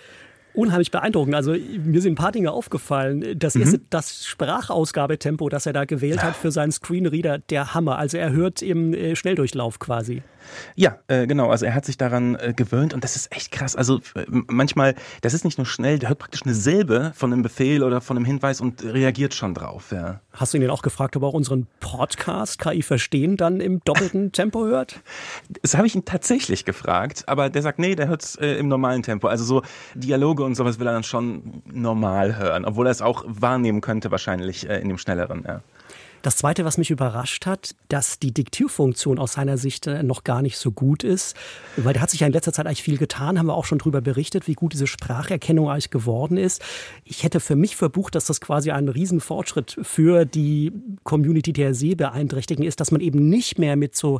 unheimlich 0.53 0.91
beeindruckend. 0.91 1.35
Also 1.35 1.51
mir 1.53 2.01
sind 2.01 2.13
ein 2.13 2.15
paar 2.15 2.31
Dinge 2.31 2.51
aufgefallen. 2.51 3.37
Das 3.37 3.55
mhm. 3.55 3.61
erste, 3.61 3.81
das 3.89 4.25
Sprachausgabetempo, 4.25 5.49
das 5.49 5.65
er 5.65 5.73
da 5.73 5.85
gewählt 5.85 6.23
hat 6.23 6.35
für 6.35 6.51
seinen 6.51 6.71
Screenreader, 6.71 7.39
der 7.39 7.73
Hammer. 7.73 7.97
Also 7.97 8.17
er 8.17 8.31
hört 8.31 8.61
im 8.61 8.93
äh, 8.93 9.15
Schnelldurchlauf 9.15 9.79
quasi. 9.79 10.21
Ja, 10.75 10.98
äh, 11.07 11.27
genau. 11.27 11.50
Also 11.50 11.65
er 11.65 11.74
hat 11.74 11.86
sich 11.86 11.98
daran 11.98 12.36
äh, 12.36 12.53
gewöhnt 12.55 12.93
und 12.93 13.03
das 13.03 13.15
ist 13.15 13.31
echt 13.31 13.51
krass. 13.51 13.75
Also 13.75 13.98
äh, 14.15 14.25
manchmal, 14.27 14.95
das 15.21 15.33
ist 15.33 15.45
nicht 15.45 15.57
nur 15.57 15.65
schnell, 15.65 16.00
der 16.00 16.10
hört 16.10 16.19
praktisch 16.19 16.43
eine 16.43 16.53
Silbe 16.53 17.12
von 17.15 17.31
einem 17.31 17.41
Befehl 17.41 17.83
oder 17.83 18.01
von 18.01 18.17
einem 18.17 18.25
Hinweis 18.25 18.62
und 18.62 18.83
reagiert 18.83 19.33
schon 19.33 19.53
drauf. 19.53 19.91
Ja. 19.91 20.21
Hast 20.33 20.53
du 20.53 20.57
ihn 20.57 20.62
denn 20.62 20.69
auch 20.69 20.81
gefragt, 20.81 21.15
ob 21.15 21.24
er 21.24 21.27
auch 21.27 21.33
unseren 21.33 21.67
Podcast 21.79 22.60
KI 22.60 22.81
Verstehen 22.81 23.38
dann 23.38 23.60
im 23.60 23.81
doppelten 23.83 24.31
Tempo 24.31 24.65
hört? 24.65 25.00
Das 25.62 25.75
habe 25.75 25.88
ich 25.88 25.95
ihn 25.95 26.05
tatsächlich 26.05 26.65
gefragt, 26.65 27.24
aber 27.27 27.50
der 27.50 27.62
sagt, 27.62 27.79
nee, 27.79 27.95
der 27.95 28.07
hört 28.07 28.24
es 28.24 28.36
äh, 28.36 28.55
im 28.55 28.67
normalen 28.67 29.03
Tempo. 29.03 29.27
Also 29.27 29.43
so 29.43 29.62
Dialoge 29.95 30.43
und 30.43 30.55
sowas 30.55 30.79
will 30.79 30.88
er 30.88 30.93
dann 30.93 31.03
schon 31.03 31.62
normal 31.65 32.38
hören, 32.38 32.65
obwohl 32.65 32.88
er 32.88 32.91
es 32.91 33.01
auch 33.01 33.24
wahrnehmen 33.27 33.81
könnte 33.81 34.12
wahrscheinlich 34.12 34.69
äh, 34.69 34.79
in 34.79 34.88
dem 34.88 34.98
schnelleren. 34.98 35.43
Ja. 35.48 35.62
Das 36.21 36.37
Zweite, 36.37 36.65
was 36.65 36.77
mich 36.77 36.91
überrascht 36.91 37.47
hat, 37.47 37.75
dass 37.89 38.19
die 38.19 38.31
Diktierfunktion 38.31 39.17
aus 39.17 39.33
seiner 39.33 39.57
Sicht 39.57 39.87
äh, 39.87 40.03
noch 40.03 40.23
gar 40.23 40.43
nicht 40.43 40.57
so 40.57 40.71
gut 40.71 41.03
ist, 41.03 41.35
weil 41.77 41.93
da 41.93 42.01
hat 42.01 42.11
sich 42.11 42.19
ja 42.19 42.27
in 42.27 42.33
letzter 42.33 42.53
Zeit 42.53 42.67
eigentlich 42.67 42.83
viel 42.83 42.99
getan, 42.99 43.39
haben 43.39 43.47
wir 43.47 43.55
auch 43.55 43.65
schon 43.65 43.79
darüber 43.79 44.01
berichtet, 44.01 44.47
wie 44.47 44.53
gut 44.53 44.73
diese 44.73 44.85
Spracherkennung 44.85 45.69
eigentlich 45.69 45.89
geworden 45.89 46.37
ist. 46.37 46.61
Ich 47.05 47.23
hätte 47.23 47.39
für 47.39 47.55
mich 47.55 47.75
verbucht, 47.75 48.13
dass 48.13 48.25
das 48.25 48.39
quasi 48.39 48.69
ein 48.69 48.87
Riesenfortschritt 48.87 49.77
für 49.81 50.25
die 50.25 50.71
Community 51.03 51.53
der 51.53 51.73
Sehbeeinträchtigten 51.73 52.65
ist, 52.65 52.79
dass 52.79 52.91
man 52.91 53.01
eben 53.01 53.27
nicht 53.27 53.57
mehr 53.57 53.75
mit 53.75 53.95
so 53.95 54.19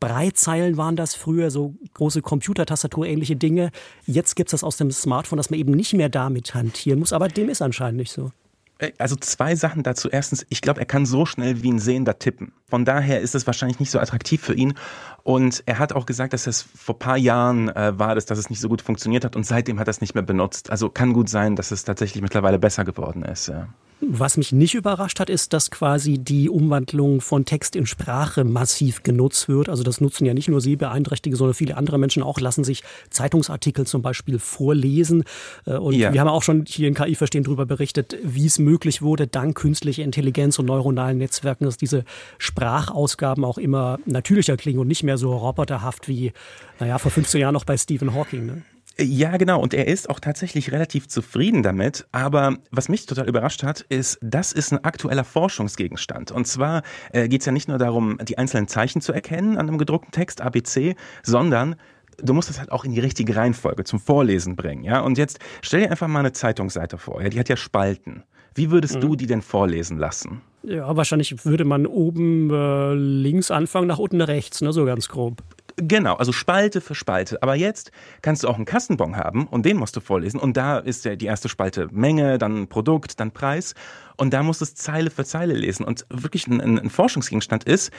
Breitzeilen 0.00 0.76
waren 0.76 0.96
das 0.96 1.14
früher, 1.14 1.50
so 1.50 1.74
große 1.94 2.22
Computertastatur 2.22 3.06
ähnliche 3.06 3.36
Dinge. 3.36 3.70
Jetzt 4.06 4.36
gibt 4.36 4.48
es 4.48 4.52
das 4.52 4.64
aus 4.64 4.76
dem 4.76 4.92
Smartphone, 4.92 5.38
dass 5.38 5.50
man 5.50 5.58
eben 5.58 5.72
nicht 5.72 5.94
mehr 5.94 6.08
damit 6.08 6.54
hantieren 6.54 7.00
muss, 7.00 7.12
aber 7.12 7.28
dem 7.28 7.48
ist 7.48 7.62
anscheinend 7.62 7.98
nicht 7.98 8.12
so. 8.12 8.30
Äh, 8.78 8.92
also 8.98 9.16
zwei 9.16 9.56
Sachen 9.56 9.82
dazu. 9.82 10.08
Erstens, 10.08 10.46
ich 10.48 10.60
glaube, 10.60 10.80
er 10.80 10.86
kann 10.86 11.06
so 11.06 11.26
schnell 11.26 11.62
wie 11.62 11.70
ein 11.70 11.78
Sehender 11.78 12.18
tippen. 12.18 12.52
Von 12.68 12.84
daher 12.84 13.20
ist 13.20 13.34
es 13.34 13.46
wahrscheinlich 13.46 13.80
nicht 13.80 13.90
so 13.90 13.98
attraktiv 13.98 14.40
für 14.40 14.54
ihn. 14.54 14.74
Und 15.22 15.62
er 15.66 15.78
hat 15.78 15.92
auch 15.92 16.06
gesagt, 16.06 16.32
dass 16.32 16.46
es 16.46 16.62
vor 16.62 16.94
ein 16.94 16.98
paar 16.98 17.16
Jahren 17.16 17.68
äh, 17.68 17.98
war, 17.98 18.14
dass, 18.14 18.26
dass 18.26 18.38
es 18.38 18.50
nicht 18.50 18.60
so 18.60 18.68
gut 18.68 18.82
funktioniert 18.82 19.24
hat 19.24 19.36
und 19.36 19.44
seitdem 19.44 19.78
hat 19.78 19.88
er 19.88 19.90
es 19.90 20.00
nicht 20.00 20.14
mehr 20.14 20.22
benutzt. 20.22 20.70
Also 20.70 20.88
kann 20.88 21.12
gut 21.12 21.28
sein, 21.28 21.56
dass 21.56 21.70
es 21.70 21.84
tatsächlich 21.84 22.22
mittlerweile 22.22 22.58
besser 22.58 22.84
geworden 22.84 23.22
ist. 23.22 23.48
Ja. 23.48 23.68
Was 24.00 24.36
mich 24.36 24.52
nicht 24.52 24.74
überrascht 24.74 25.18
hat, 25.18 25.28
ist, 25.28 25.52
dass 25.52 25.72
quasi 25.72 26.18
die 26.18 26.48
Umwandlung 26.48 27.20
von 27.20 27.44
Text 27.44 27.74
in 27.74 27.84
Sprache 27.84 28.44
massiv 28.44 29.02
genutzt 29.02 29.48
wird. 29.48 29.68
Also 29.68 29.82
das 29.82 30.00
nutzen 30.00 30.24
ja 30.24 30.34
nicht 30.34 30.48
nur 30.48 30.60
Sehbeeinträchtigte, 30.60 31.36
sondern 31.36 31.54
viele 31.54 31.76
andere 31.76 31.98
Menschen 31.98 32.22
auch, 32.22 32.38
lassen 32.38 32.62
sich 32.62 32.84
Zeitungsartikel 33.10 33.86
zum 33.86 34.02
Beispiel 34.02 34.38
vorlesen. 34.38 35.24
Äh, 35.66 35.78
und 35.78 35.94
ja. 35.94 36.12
wir 36.12 36.20
haben 36.20 36.28
auch 36.28 36.44
schon 36.44 36.64
hier 36.66 36.86
in 36.86 36.94
KI 36.94 37.16
Verstehen 37.16 37.42
darüber 37.42 37.66
berichtet, 37.66 38.16
wie 38.22 38.46
es 38.46 38.60
möglich 38.60 39.02
wurde, 39.02 39.26
dank 39.26 39.56
künstlicher 39.56 40.04
Intelligenz 40.04 40.60
und 40.60 40.66
neuronalen 40.66 41.18
Netzwerken, 41.18 41.64
dass 41.64 41.76
diese 41.76 42.04
Sprachausgaben 42.38 43.44
auch 43.44 43.58
immer 43.58 43.98
natürlicher 44.06 44.56
klingen 44.56 44.78
und 44.78 44.86
nicht 44.86 45.02
mehr 45.02 45.18
so 45.18 45.36
roboterhaft 45.36 46.06
wie, 46.06 46.32
naja, 46.78 46.98
vor 46.98 47.10
15 47.10 47.40
Jahren 47.40 47.54
noch 47.54 47.64
bei 47.64 47.76
Stephen 47.76 48.14
Hawking. 48.14 48.46
Ne? 48.46 48.62
Ja, 49.00 49.36
genau. 49.36 49.60
Und 49.60 49.74
er 49.74 49.86
ist 49.86 50.10
auch 50.10 50.18
tatsächlich 50.18 50.72
relativ 50.72 51.06
zufrieden 51.06 51.62
damit. 51.62 52.06
Aber 52.10 52.56
was 52.72 52.88
mich 52.88 53.06
total 53.06 53.28
überrascht 53.28 53.62
hat, 53.62 53.82
ist, 53.82 54.18
das 54.22 54.52
ist 54.52 54.72
ein 54.72 54.84
aktueller 54.84 55.24
Forschungsgegenstand. 55.24 56.32
Und 56.32 56.46
zwar 56.46 56.82
äh, 57.12 57.28
geht 57.28 57.42
es 57.42 57.46
ja 57.46 57.52
nicht 57.52 57.68
nur 57.68 57.78
darum, 57.78 58.18
die 58.22 58.38
einzelnen 58.38 58.66
Zeichen 58.66 59.00
zu 59.00 59.12
erkennen 59.12 59.56
an 59.56 59.68
einem 59.68 59.78
gedruckten 59.78 60.10
Text, 60.10 60.40
ABC, 60.40 60.96
sondern 61.22 61.76
du 62.20 62.34
musst 62.34 62.48
das 62.48 62.58
halt 62.58 62.72
auch 62.72 62.84
in 62.84 62.92
die 62.92 63.00
richtige 63.00 63.36
Reihenfolge 63.36 63.84
zum 63.84 64.00
Vorlesen 64.00 64.56
bringen. 64.56 64.82
Ja? 64.82 65.00
Und 65.00 65.16
jetzt 65.16 65.38
stell 65.62 65.80
dir 65.82 65.90
einfach 65.92 66.08
mal 66.08 66.20
eine 66.20 66.32
Zeitungsseite 66.32 66.98
vor. 66.98 67.22
Ja? 67.22 67.28
Die 67.28 67.38
hat 67.38 67.48
ja 67.48 67.56
Spalten. 67.56 68.24
Wie 68.56 68.72
würdest 68.72 68.96
mhm. 68.96 69.00
du 69.00 69.16
die 69.16 69.26
denn 69.26 69.42
vorlesen 69.42 69.98
lassen? 69.98 70.40
Ja, 70.64 70.96
wahrscheinlich 70.96 71.44
würde 71.44 71.64
man 71.64 71.86
oben 71.86 72.50
äh, 72.50 72.94
links 72.94 73.52
anfangen, 73.52 73.86
nach 73.86 74.00
unten 74.00 74.20
rechts, 74.20 74.60
ne, 74.60 74.72
so 74.72 74.84
ganz 74.84 75.08
grob. 75.08 75.42
Genau, 75.80 76.14
also 76.14 76.32
Spalte 76.32 76.80
für 76.80 76.94
Spalte. 76.94 77.42
Aber 77.42 77.54
jetzt 77.54 77.92
kannst 78.20 78.42
du 78.42 78.48
auch 78.48 78.56
einen 78.56 78.64
Kassenbon 78.64 79.16
haben 79.16 79.46
und 79.46 79.64
den 79.64 79.76
musst 79.76 79.96
du 79.96 80.00
vorlesen. 80.00 80.40
Und 80.40 80.56
da 80.56 80.78
ist 80.78 81.04
ja 81.04 81.16
die 81.16 81.26
erste 81.26 81.48
Spalte 81.48 81.88
Menge, 81.92 82.38
dann 82.38 82.68
Produkt, 82.68 83.20
dann 83.20 83.30
Preis. 83.30 83.74
Und 84.16 84.34
da 84.34 84.42
musst 84.42 84.60
du 84.60 84.64
es 84.64 84.74
Zeile 84.74 85.10
für 85.10 85.24
Zeile 85.24 85.54
lesen. 85.54 85.84
Und 85.84 86.04
wirklich 86.10 86.46
ein, 86.48 86.78
ein 86.78 86.90
Forschungsgegenstand 86.90 87.64
ist, 87.64 87.92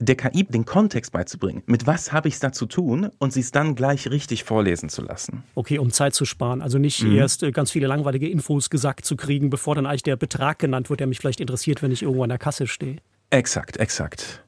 der 0.00 0.16
KI 0.16 0.44
den 0.44 0.64
Kontext 0.64 1.12
beizubringen. 1.12 1.62
Mit 1.66 1.86
was 1.86 2.10
habe 2.12 2.28
ich 2.28 2.34
es 2.34 2.40
da 2.40 2.52
zu 2.52 2.66
tun 2.66 3.10
und 3.18 3.32
sie 3.32 3.40
es 3.40 3.52
dann 3.52 3.74
gleich 3.74 4.10
richtig 4.10 4.44
vorlesen 4.44 4.88
zu 4.88 5.02
lassen. 5.02 5.44
Okay, 5.54 5.78
um 5.78 5.90
Zeit 5.92 6.14
zu 6.14 6.24
sparen. 6.24 6.62
Also 6.62 6.78
nicht 6.78 7.02
mhm. 7.02 7.16
erst 7.16 7.42
äh, 7.42 7.52
ganz 7.52 7.70
viele 7.70 7.86
langweilige 7.86 8.28
Infos 8.28 8.70
gesagt 8.70 9.04
zu 9.04 9.14
kriegen, 9.14 9.50
bevor 9.50 9.74
dann 9.74 9.86
eigentlich 9.86 10.02
der 10.02 10.16
Betrag 10.16 10.58
genannt 10.58 10.88
wird, 10.88 11.00
der 11.00 11.06
mich 11.06 11.18
vielleicht 11.18 11.40
interessiert, 11.40 11.82
wenn 11.82 11.92
ich 11.92 12.02
irgendwo 12.02 12.22
an 12.22 12.30
der 12.30 12.38
Kasse 12.38 12.66
stehe. 12.66 12.96
Exakt, 13.28 13.76
exakt. 13.76 14.42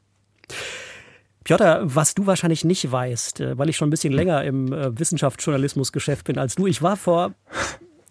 Piotr, 1.43 1.81
was 1.83 2.13
du 2.13 2.25
wahrscheinlich 2.25 2.63
nicht 2.63 2.91
weißt, 2.91 3.41
äh, 3.41 3.57
weil 3.57 3.69
ich 3.69 3.77
schon 3.77 3.87
ein 3.87 3.91
bisschen 3.91 4.13
länger 4.13 4.43
im 4.43 4.71
äh, 4.71 4.97
Wissenschaftsjournalismusgeschäft 4.97 6.25
bin 6.25 6.37
als 6.37 6.55
du. 6.55 6.67
Ich 6.67 6.81
war 6.81 6.97
vor 6.97 7.33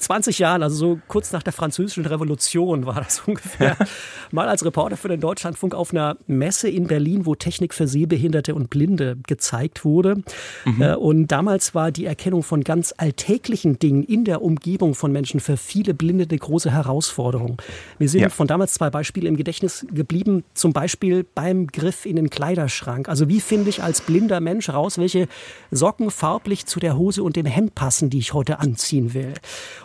20 0.02 0.38
Jahren, 0.38 0.62
also 0.62 0.76
so 0.76 0.98
kurz 1.08 1.32
nach 1.32 1.42
der 1.42 1.52
Französischen 1.52 2.04
Revolution 2.06 2.86
war 2.86 2.96
das 2.96 3.20
ungefähr, 3.26 3.76
mal 4.30 4.48
als 4.48 4.64
Reporter 4.64 4.96
für 4.96 5.08
den 5.08 5.20
Deutschlandfunk 5.20 5.74
auf 5.74 5.92
einer 5.92 6.16
Messe 6.26 6.68
in 6.68 6.86
Berlin, 6.86 7.26
wo 7.26 7.34
Technik 7.34 7.72
für 7.74 7.86
Sehbehinderte 7.86 8.54
und 8.54 8.70
Blinde 8.70 9.16
gezeigt 9.26 9.84
wurde. 9.84 10.22
Mhm. 10.64 10.82
Äh, 10.82 10.94
und 10.94 11.28
damals 11.28 11.74
war 11.74 11.92
die 11.92 12.04
Erkennung 12.04 12.42
von 12.42 12.64
ganz 12.64 12.94
alltäglichen 12.96 13.78
Dingen 13.78 14.02
in 14.02 14.24
der 14.24 14.42
Umgebung 14.42 14.94
von 14.94 15.12
Menschen 15.12 15.40
für 15.40 15.56
viele 15.56 15.94
Blinde 15.94 16.26
eine 16.28 16.38
große 16.38 16.70
Herausforderung. 16.70 17.60
Mir 17.98 18.08
sind 18.08 18.22
ja. 18.22 18.28
von 18.28 18.46
damals 18.46 18.74
zwei 18.74 18.90
Beispiele 18.90 19.28
im 19.28 19.36
Gedächtnis 19.36 19.86
geblieben, 19.92 20.44
zum 20.54 20.72
Beispiel 20.72 21.24
beim 21.34 21.68
Griff 21.68 22.06
in 22.06 22.16
den 22.16 22.30
Kleiderschrank. 22.30 23.08
Also 23.08 23.28
wie 23.28 23.40
finde 23.40 23.70
ich 23.70 23.82
als 23.82 24.00
blinder 24.00 24.40
Mensch 24.40 24.68
raus, 24.68 24.98
welche 24.98 25.28
Socken 25.70 26.10
farblich 26.10 26.66
zu 26.66 26.80
der 26.80 26.96
Hose 26.96 27.22
und 27.22 27.36
dem 27.36 27.46
Hemd 27.46 27.74
passen, 27.74 28.10
die 28.10 28.18
ich 28.18 28.34
heute 28.34 28.58
anziehen 28.58 29.14
will? 29.14 29.34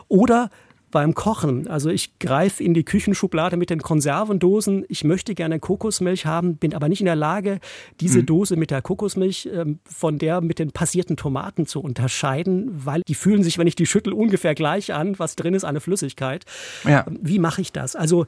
Oder 0.07 0.49
beim 0.91 1.13
Kochen. 1.13 1.67
Also 1.67 1.89
ich 1.89 2.17
greife 2.19 2.63
in 2.63 2.73
die 2.73 2.85
Küchenschublade 2.85 3.57
mit 3.57 3.69
den 3.69 3.81
Konservendosen. 3.81 4.85
Ich 4.87 5.03
möchte 5.03 5.35
gerne 5.35 5.59
Kokosmilch 5.59 6.25
haben, 6.25 6.55
bin 6.55 6.73
aber 6.73 6.87
nicht 6.87 7.01
in 7.01 7.05
der 7.05 7.15
Lage, 7.15 7.59
diese 7.99 8.19
mhm. 8.19 8.25
Dose 8.25 8.55
mit 8.55 8.71
der 8.71 8.81
Kokosmilch 8.81 9.49
ähm, 9.51 9.79
von 9.83 10.17
der 10.17 10.39
mit 10.41 10.59
den 10.59 10.71
passierten 10.71 11.17
Tomaten 11.17 11.65
zu 11.65 11.81
unterscheiden, 11.81 12.71
weil 12.85 13.01
die 13.07 13.15
fühlen 13.15 13.43
sich, 13.43 13.57
wenn 13.57 13.67
ich 13.67 13.75
die 13.75 13.85
schüttel, 13.85 14.13
ungefähr 14.13 14.55
gleich 14.55 14.93
an. 14.93 15.19
Was 15.19 15.35
drin 15.35 15.53
ist, 15.53 15.65
eine 15.65 15.81
Flüssigkeit. 15.81 16.45
Ja. 16.85 17.05
Wie 17.09 17.39
mache 17.39 17.61
ich 17.61 17.73
das? 17.73 17.95
Also 17.95 18.25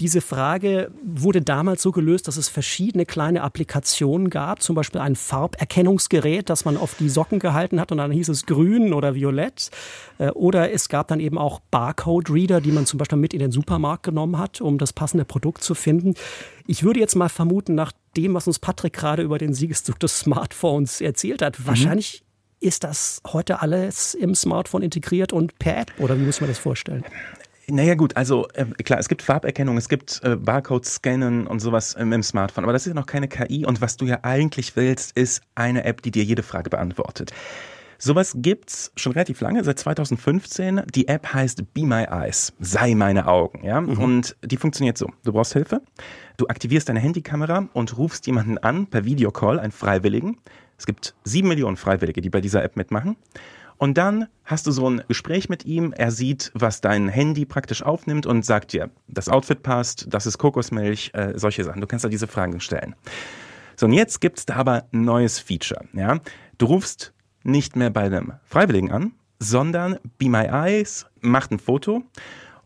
diese 0.00 0.22
Frage 0.22 0.90
wurde 1.04 1.42
damals 1.42 1.82
so 1.82 1.92
gelöst, 1.92 2.26
dass 2.26 2.38
es 2.38 2.48
verschiedene 2.48 3.04
kleine 3.04 3.42
Applikationen 3.42 4.30
gab, 4.30 4.62
zum 4.62 4.74
Beispiel 4.74 5.00
ein 5.00 5.14
Farberkennungsgerät, 5.14 6.48
das 6.48 6.64
man 6.64 6.78
auf 6.78 6.94
die 6.94 7.10
Socken 7.10 7.38
gehalten 7.38 7.78
hat 7.78 7.92
und 7.92 7.98
dann 7.98 8.10
hieß 8.10 8.30
es 8.30 8.46
grün 8.46 8.94
oder 8.94 9.14
violett. 9.14 9.70
Äh, 10.18 10.30
oder 10.30 10.72
es 10.72 10.88
gab 10.88 11.08
dann 11.08 11.20
eben 11.20 11.36
auch 11.36 11.60
Barcode-Reader, 11.70 12.62
die 12.62 12.72
man 12.72 12.86
zum 12.86 12.96
Beispiel 12.96 13.18
mit 13.18 13.34
in 13.34 13.40
den 13.40 13.52
Supermarkt 13.52 14.04
genommen 14.04 14.38
hat, 14.38 14.62
um 14.62 14.78
das 14.78 14.94
passende 14.94 15.26
Produkt 15.26 15.62
zu 15.62 15.74
finden. 15.74 16.14
Ich 16.66 16.82
würde 16.82 16.98
jetzt 16.98 17.14
mal 17.14 17.28
vermuten, 17.28 17.74
nach 17.74 17.92
dem, 18.16 18.32
was 18.32 18.46
uns 18.46 18.58
Patrick 18.58 18.94
gerade 18.94 19.22
über 19.22 19.36
den 19.36 19.52
Siegeszug 19.52 20.00
des 20.00 20.18
Smartphones 20.18 21.02
erzählt 21.02 21.42
hat, 21.42 21.58
mhm. 21.60 21.66
wahrscheinlich 21.66 22.22
ist 22.60 22.84
das 22.84 23.20
heute 23.26 23.60
alles 23.60 24.14
im 24.14 24.34
Smartphone 24.34 24.82
integriert 24.82 25.32
und 25.32 25.58
per 25.58 25.78
App 25.78 25.92
oder 25.98 26.18
wie 26.18 26.22
muss 26.22 26.40
man 26.40 26.48
das 26.48 26.58
vorstellen? 26.58 27.04
Naja 27.70 27.94
gut, 27.94 28.16
also 28.16 28.48
äh, 28.54 28.64
klar, 28.82 28.98
es 28.98 29.08
gibt 29.08 29.22
Farberkennung, 29.22 29.76
es 29.76 29.88
gibt 29.88 30.20
äh, 30.24 30.36
Barcode-Scannen 30.36 31.46
und 31.46 31.60
sowas 31.60 31.94
im, 31.94 32.12
im, 32.12 32.22
Smartphone, 32.22 32.64
aber 32.64 32.72
das 32.72 32.82
ist 32.82 32.88
ja 32.88 32.94
noch 32.94 33.06
keine 33.06 33.28
KI 33.28 33.64
und 33.64 33.80
was 33.80 33.96
du 33.96 34.06
ja 34.06 34.20
eigentlich 34.22 34.76
willst, 34.76 35.16
ist 35.16 35.42
eine 35.54 35.84
App, 35.84 36.02
die 36.02 36.10
dir 36.10 36.24
jede 36.24 36.42
Frage 36.42 36.70
beantwortet. 36.70 37.32
Sowas 38.02 38.32
gibt's 38.38 38.92
schon 38.96 39.12
relativ 39.12 39.42
lange, 39.42 39.62
seit 39.62 39.78
2015. 39.78 40.82
Die 40.94 41.06
App 41.06 41.34
heißt 41.34 41.74
Be 41.74 41.84
My 41.84 42.04
Eyes, 42.04 42.54
sei 42.58 42.94
meine 42.94 43.26
Augen, 43.28 43.62
ja. 43.62 43.78
Mhm. 43.78 43.98
Und 43.98 44.36
die 44.42 44.56
funktioniert 44.56 44.96
so: 44.96 45.10
Du 45.22 45.34
brauchst 45.34 45.52
Hilfe, 45.52 45.82
du 46.38 46.46
aktivierst 46.48 46.88
deine 46.88 47.00
Handykamera 47.00 47.68
und 47.74 47.98
rufst 47.98 48.26
jemanden 48.26 48.56
an 48.56 48.86
per 48.86 49.04
Videocall, 49.04 49.60
einen 49.60 49.72
Freiwilligen. 49.72 50.38
Es 50.78 50.86
gibt 50.86 51.14
sieben 51.24 51.48
Millionen 51.48 51.76
Freiwillige, 51.76 52.22
die 52.22 52.30
bei 52.30 52.40
dieser 52.40 52.64
App 52.64 52.74
mitmachen. 52.74 53.16
Und 53.80 53.96
dann 53.96 54.28
hast 54.44 54.66
du 54.66 54.72
so 54.72 54.90
ein 54.90 55.02
Gespräch 55.08 55.48
mit 55.48 55.64
ihm. 55.64 55.94
Er 55.96 56.10
sieht, 56.10 56.52
was 56.52 56.82
dein 56.82 57.08
Handy 57.08 57.46
praktisch 57.46 57.82
aufnimmt 57.82 58.26
und 58.26 58.44
sagt 58.44 58.74
dir, 58.74 58.90
das 59.08 59.30
Outfit 59.30 59.62
passt, 59.62 60.06
das 60.10 60.26
ist 60.26 60.36
Kokosmilch, 60.36 61.12
äh, 61.14 61.32
solche 61.36 61.64
Sachen. 61.64 61.80
Du 61.80 61.86
kannst 61.86 62.04
da 62.04 62.10
diese 62.10 62.26
Fragen 62.26 62.60
stellen. 62.60 62.94
So, 63.76 63.86
und 63.86 63.94
jetzt 63.94 64.20
gibt's 64.20 64.44
da 64.44 64.56
aber 64.56 64.84
ein 64.92 65.04
neues 65.04 65.38
Feature. 65.38 65.86
Ja? 65.94 66.20
Du 66.58 66.66
rufst 66.66 67.14
nicht 67.42 67.74
mehr 67.74 67.88
bei 67.88 68.02
einem 68.02 68.34
Freiwilligen 68.44 68.90
an, 68.90 69.12
sondern 69.38 69.98
Be 70.18 70.28
My 70.28 70.44
Eyes 70.44 71.06
macht 71.22 71.50
ein 71.50 71.58
Foto 71.58 72.02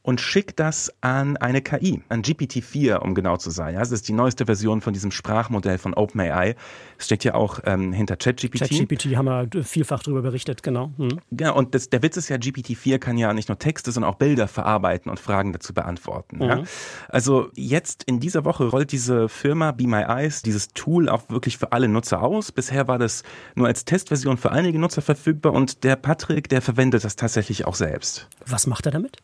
und 0.05 0.21
schickt 0.21 0.61
das 0.61 0.93
an 1.01 1.39
eine 1.39 1.63
KI, 1.63 2.03
an 2.11 2.23
GPT-4, 2.23 2.97
um 2.97 3.15
genau 3.15 3.39
zu 3.39 3.49
sein. 3.49 3.73
Ja, 3.73 3.81
das 3.81 3.91
ist 3.91 4.07
die 4.07 4.13
neueste 4.13 4.45
Version 4.45 4.83
von 4.83 4.93
diesem 4.93 5.11
Sprachmodell 5.11 5.79
von 5.79 5.95
OpenAI. 5.95 6.57
Es 6.99 7.07
steckt 7.07 7.25
ja 7.25 7.35
auch 7.35 7.61
ähm, 7.65 7.91
hinter 7.95 8.17
ChatGPT. 8.17 8.59
ChatGPT 8.59 9.17
haben 9.17 9.27
wir 9.27 9.65
vielfach 9.65 10.03
darüber 10.03 10.21
berichtet, 10.21 10.63
genau. 10.63 10.93
Mhm. 10.99 11.21
Genau, 11.31 11.57
und 11.57 11.75
das, 11.75 11.89
der 11.89 12.03
Witz 12.03 12.19
ist 12.19 12.29
ja, 12.29 12.37
GPT-4 12.37 12.99
kann 12.99 13.17
ja 13.17 13.33
nicht 13.33 13.49
nur 13.49 13.59
Texte, 13.59 13.93
sondern 13.93 14.13
auch 14.13 14.17
Bilder 14.17 14.47
verarbeiten 14.47 15.11
und 15.11 15.19
Fragen 15.19 15.55
dazu 15.55 15.73
beantworten. 15.73 16.37
Mhm. 16.37 16.43
Ja? 16.43 16.63
Also 17.09 17.49
jetzt 17.55 18.05
in 18.05 18.21
dieser 18.21 18.45
Woche 18.45 18.65
rollt 18.67 18.93
diese 18.93 19.31
Firma 19.31 19.73
Be 19.73 19.87
My 19.87 20.03
Eyes 20.03 20.43
dieses 20.43 20.69
Tool 20.69 21.09
auch 21.09 21.31
wirklich 21.31 21.57
für 21.57 21.73
alle 21.73 21.89
Nutzer 21.89 22.23
aus. 22.23 22.53
Bisher 22.53 22.89
war 22.89 22.99
das 22.99 23.23
nur 23.55 23.69
als 23.69 23.87
Testversion 23.87 24.37
für 24.37 24.53
einige 24.53 24.79
Nutzer 24.79 25.01
verfügbar 25.01 25.55
und 25.55 25.83
der 25.83 25.97
Patrick, 25.97 26.51
der 26.51 26.61
verwendet 26.61 27.05
das 27.05 27.17
tatsächlich 27.17 27.65
auch 27.65 27.75
selbst. 27.75 28.29
Was 28.45 28.67
macht 28.67 28.85
er 28.85 28.93
damit? 28.93 29.23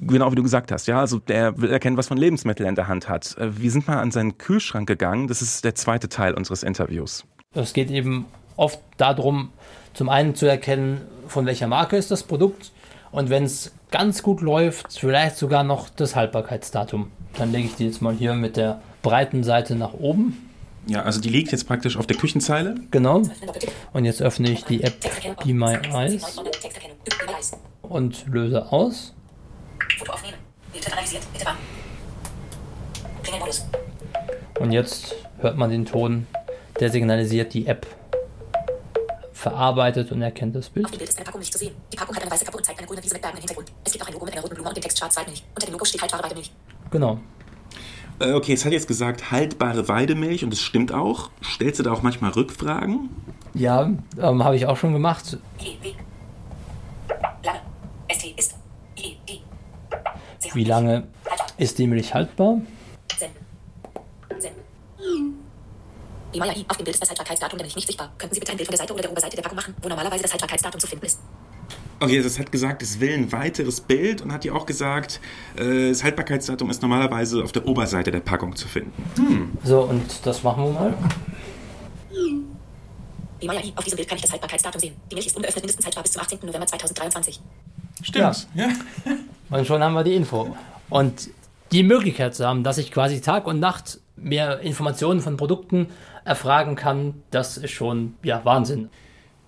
Genau 0.00 0.30
wie 0.30 0.36
du 0.36 0.42
gesagt 0.42 0.72
hast, 0.72 0.86
ja, 0.86 1.00
also 1.00 1.18
der 1.18 1.60
will 1.60 1.70
erkennen, 1.70 1.96
was 1.96 2.08
von 2.08 2.18
Lebensmitteln 2.18 2.68
in 2.68 2.74
der 2.74 2.88
Hand 2.88 3.08
hat. 3.08 3.36
Äh, 3.38 3.58
wir 3.60 3.70
sind 3.70 3.86
mal 3.86 3.98
an 3.98 4.10
seinen 4.10 4.38
Kühlschrank 4.38 4.86
gegangen, 4.86 5.28
das 5.28 5.42
ist 5.42 5.64
der 5.64 5.74
zweite 5.74 6.08
Teil 6.08 6.34
unseres 6.34 6.62
Interviews. 6.62 7.24
Es 7.54 7.72
geht 7.72 7.90
eben 7.90 8.26
oft 8.56 8.80
darum, 8.96 9.50
zum 9.94 10.08
einen 10.08 10.34
zu 10.34 10.46
erkennen, 10.46 11.00
von 11.26 11.46
welcher 11.46 11.66
Marke 11.66 11.96
ist 11.96 12.10
das 12.10 12.22
Produkt 12.22 12.72
und 13.10 13.30
wenn 13.30 13.44
es 13.44 13.72
ganz 13.90 14.22
gut 14.22 14.40
läuft, 14.40 14.98
vielleicht 14.98 15.36
sogar 15.36 15.64
noch 15.64 15.88
das 15.88 16.16
Haltbarkeitsdatum. 16.16 17.10
Dann 17.38 17.52
lege 17.52 17.66
ich 17.66 17.74
die 17.76 17.86
jetzt 17.86 18.02
mal 18.02 18.14
hier 18.14 18.34
mit 18.34 18.56
der 18.56 18.80
breiten 19.02 19.44
Seite 19.44 19.74
nach 19.74 19.94
oben. 19.94 20.50
Ja, 20.86 21.02
also 21.02 21.20
die 21.20 21.30
liegt 21.30 21.50
jetzt 21.50 21.66
praktisch 21.66 21.96
auf 21.96 22.06
der 22.06 22.16
Küchenzeile. 22.16 22.76
Genau. 22.90 23.22
Und 23.92 24.04
jetzt 24.04 24.22
öffne 24.22 24.50
ich 24.50 24.64
die 24.64 24.82
App 24.82 25.00
Be 25.44 25.52
My 25.52 25.78
Eyes 25.92 26.36
und 27.82 28.26
löse 28.26 28.70
aus. 28.70 29.14
Foto 29.98 30.12
aufnehmen. 30.12 30.38
Bild 30.72 30.92
analysiert. 30.92 31.22
Bitte 31.32 31.46
warten. 31.46 31.58
Klingelmodus. 33.22 33.66
Und 34.60 34.72
jetzt 34.72 35.14
hört 35.38 35.56
man 35.56 35.70
den 35.70 35.84
Ton, 35.84 36.26
der 36.80 36.90
signalisiert, 36.90 37.52
die 37.54 37.66
App 37.66 37.86
verarbeitet 39.32 40.10
und 40.12 40.22
erkennt 40.22 40.56
das 40.56 40.68
Bild. 40.68 40.86
Auf 40.86 40.92
dem 40.92 40.98
Bild 40.98 41.10
ist 41.10 41.16
eine 41.18 41.24
Packung 41.24 41.40
nicht 41.40 41.52
zu 41.52 41.58
sehen. 41.58 41.74
Die 41.92 41.96
Packung 41.96 42.16
hat 42.16 42.22
eine 42.22 42.30
weiße 42.30 42.44
Kappe 42.44 42.56
und 42.56 42.64
zeigt 42.64 42.78
eine 42.78 42.88
grüne 42.88 43.02
Wiese 43.02 43.14
mit 43.14 43.22
Bergen 43.22 43.36
im 43.36 43.40
Hintergrund. 43.42 43.70
Es 43.84 43.92
gibt 43.92 44.02
auch 44.02 44.08
ein 44.08 44.12
Logo 44.14 44.24
mit 44.24 44.34
einer 44.34 44.42
roten 44.42 44.54
Blume 44.54 44.68
und 44.68 44.76
dem 44.76 44.82
Text 44.82 44.98
Schwarz-Weidmilch. 44.98 45.44
Unter 45.54 45.66
dem 45.66 45.72
Logo 45.72 45.84
steht 45.84 46.00
haltbare 46.02 46.24
Weidemilch. 46.24 46.50
Genau. 46.90 47.20
Äh, 48.18 48.32
okay, 48.32 48.54
es 48.54 48.64
hat 48.64 48.72
jetzt 48.72 48.88
gesagt 48.88 49.30
haltbare 49.30 49.88
Weidemilch 49.88 50.42
und 50.42 50.52
es 50.52 50.62
stimmt 50.62 50.92
auch. 50.92 51.30
Stellst 51.44 51.78
du 51.78 51.82
da 51.82 51.92
auch 51.92 52.02
manchmal 52.02 52.30
Rückfragen? 52.30 53.10
Ja, 53.52 53.90
ähm, 54.18 54.44
habe 54.44 54.56
ich 54.56 54.66
auch 54.66 54.76
schon 54.76 54.92
gemacht. 54.92 55.38
W. 55.58 55.92
Lange. 57.44 57.60
ST 58.10 58.38
ist. 58.38 58.54
I, 58.98 59.18
D. 59.28 59.40
Sie 60.35 60.35
haben 60.35 60.35
Wie 60.54 60.64
lange 60.64 61.04
ist 61.58 61.78
die 61.78 61.86
Milch 61.86 62.14
haltbar? 62.14 62.60
Die 66.34 66.40
Maya 66.40 66.52
I. 66.52 66.66
Auf 66.68 66.76
dem 66.76 66.84
Bild 66.84 66.94
ist 66.94 67.00
das 67.00 67.08
Haltbarkeitsdatum 67.08 67.56
der 67.56 67.64
Milch 67.64 67.76
nicht 67.76 67.86
sichtbar. 67.86 68.12
Könnten 68.18 68.34
Sie 68.34 68.40
bitte 68.40 68.52
ein 68.52 68.58
Bild 68.58 68.66
von 68.66 68.72
der 68.72 68.78
Seite 68.78 68.92
oder 68.92 69.02
der 69.02 69.10
Oberseite 69.10 69.36
der 69.36 69.42
Packung 69.42 69.56
machen, 69.56 69.74
wo 69.80 69.88
normalerweise 69.88 70.22
das 70.22 70.32
Haltbarkeitsdatum 70.32 70.78
zu 70.78 70.86
finden 70.86 71.06
ist? 71.06 71.18
Okay, 71.98 72.18
also 72.18 72.26
es 72.28 72.38
hat 72.38 72.52
gesagt, 72.52 72.82
es 72.82 73.00
will 73.00 73.14
ein 73.14 73.32
weiteres 73.32 73.80
Bild 73.80 74.20
und 74.20 74.30
hat 74.32 74.44
dir 74.44 74.54
auch 74.54 74.66
gesagt, 74.66 75.18
äh, 75.56 75.88
das 75.88 76.04
Haltbarkeitsdatum 76.04 76.68
ist 76.68 76.82
normalerweise 76.82 77.42
auf 77.42 77.52
der 77.52 77.66
Oberseite 77.66 78.10
der 78.10 78.20
Packung 78.20 78.54
zu 78.54 78.68
finden. 78.68 79.56
So, 79.64 79.80
und 79.82 80.04
das 80.26 80.42
machen 80.42 80.64
wir 80.64 80.72
mal. 80.72 80.94
Die 83.40 83.46
Maya 83.46 83.60
I. 83.64 83.72
Auf 83.74 83.84
diesem 83.84 83.96
Bild 83.96 84.08
kann 84.08 84.16
ich 84.16 84.22
das 84.22 84.32
Haltbarkeitsdatum 84.32 84.80
sehen. 84.80 84.94
Die 85.10 85.14
Milch 85.14 85.28
ist 85.28 85.36
ungeöffnet 85.36 85.62
mindestens 85.62 85.86
haltbar 85.86 86.02
bis 86.02 86.12
zum 86.12 86.22
18. 86.22 86.38
November 86.42 86.66
2023. 86.66 87.40
Stimmt. 88.02 88.48
Ja. 88.54 88.68
Und 89.50 89.66
schon 89.66 89.82
haben 89.82 89.94
wir 89.94 90.04
die 90.04 90.14
Info. 90.14 90.56
Und 90.90 91.30
die 91.72 91.82
Möglichkeit 91.82 92.34
zu 92.34 92.46
haben, 92.46 92.62
dass 92.62 92.78
ich 92.78 92.92
quasi 92.92 93.20
Tag 93.20 93.46
und 93.46 93.60
Nacht 93.60 94.00
mehr 94.16 94.60
Informationen 94.60 95.20
von 95.20 95.36
Produkten 95.36 95.88
erfragen 96.24 96.76
kann, 96.76 97.14
das 97.30 97.56
ist 97.56 97.70
schon 97.72 98.14
ja, 98.22 98.44
Wahnsinn. 98.44 98.88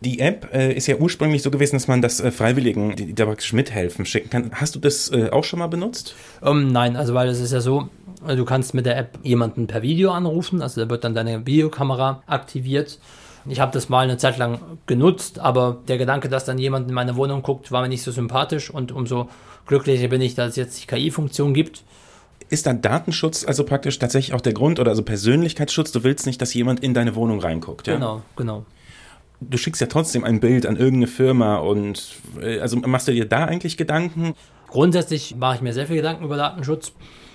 Die 0.01 0.21
App 0.21 0.55
äh, 0.55 0.73
ist 0.73 0.87
ja 0.87 0.97
ursprünglich 0.97 1.43
so 1.43 1.51
gewesen, 1.51 1.75
dass 1.75 1.89
man 1.89 2.01
das 2.01 2.21
äh, 2.21 2.31
Freiwilligen, 2.31 2.95
die, 2.95 3.07
die 3.07 3.15
da 3.15 3.25
praktisch 3.25 3.53
mithelfen, 3.53 4.07
schicken 4.07 4.31
kann. 4.31 4.51
Hast 4.53 4.77
du 4.77 4.79
das 4.79 5.11
äh, 5.11 5.31
auch 5.31 5.43
schon 5.43 5.59
mal 5.59 5.67
benutzt? 5.67 6.15
Ähm, 6.43 6.71
nein, 6.71 6.97
also 6.97 7.15
weil 7.15 7.29
es 7.29 7.41
ist 7.41 7.53
ja 7.53 7.61
so, 7.61 7.89
äh, 8.27 8.37
du 8.37 8.45
kannst 8.45 8.75
mit 8.75 8.87
der 8.87 8.97
App 8.97 9.19
jemanden 9.25 9.67
per 9.67 9.83
Video 9.83 10.13
anrufen, 10.13 10.63
also 10.63 10.81
da 10.81 10.89
wird 10.89 11.03
dann 11.03 11.17
deine 11.17 11.47
Videokamera 11.47 12.23
aktiviert. 12.27 13.01
Ich 13.47 13.59
habe 13.59 13.73
das 13.73 13.89
mal 13.89 14.05
eine 14.05 14.19
Zeit 14.19 14.39
lang 14.39 14.61
genutzt, 14.87 15.41
aber 15.41 15.79
der 15.89 15.99
Gedanke, 15.99 16.29
dass 16.29 16.45
dann 16.45 16.59
jemand 16.59 16.89
in 16.89 16.95
meine 16.95 17.17
Wohnung 17.17 17.43
guckt, 17.43 17.73
war 17.73 17.83
mir 17.83 17.89
nicht 17.89 18.03
so 18.03 18.13
sympathisch 18.13 18.71
und 18.71 18.93
umso 18.93 19.29
glücklicher 19.69 20.09
bin 20.09 20.21
ich, 20.21 20.35
dass 20.35 20.51
es 20.51 20.57
jetzt 20.57 20.83
die 20.83 20.87
KI-Funktion 20.87 21.55
gibt. 21.55 21.85
Ist 22.51 22.67
dann 22.67 22.81
Datenschutz 22.81 23.45
also 23.45 23.65
praktisch 23.65 23.99
tatsächlich 23.99 24.35
auch 24.35 24.41
der 24.41 24.55
Grund 24.55 24.81
oder 24.81 24.91
also 24.91 25.03
Persönlichkeitsschutz? 25.03 25.93
Du 25.93 26.03
willst 26.03 26.27
nicht, 26.27 26.41
dass 26.41 26.55
jemand 26.55 26.81
in 26.81 26.95
deine 26.95 27.15
Wohnung 27.15 27.41
reinguckt, 27.41 27.87
ja? 27.87 27.95
Genau, 27.95 28.23
genau. 28.37 28.65
Du 29.41 29.57
schickst 29.57 29.81
ja 29.81 29.87
trotzdem 29.87 30.25
ein 30.25 30.41
Bild 30.41 30.67
an 30.67 30.77
irgendeine 30.77 31.07
Firma 31.07 31.59
und 31.59 32.17
äh, 32.41 32.59
also 32.59 32.77
machst 32.79 33.07
du 33.07 33.13
dir 33.13 33.27
da 33.27 33.45
eigentlich 33.45 33.77
Gedanken? 33.77 34.35
Grundsätzlich 34.67 35.37
mache 35.37 35.57
ich 35.57 35.61
mir 35.63 35.73
sehr 35.73 35.87
viel 35.87 35.97
Gedanken 35.97 36.25
über 36.25 36.37
Datenschutz, 36.37 36.93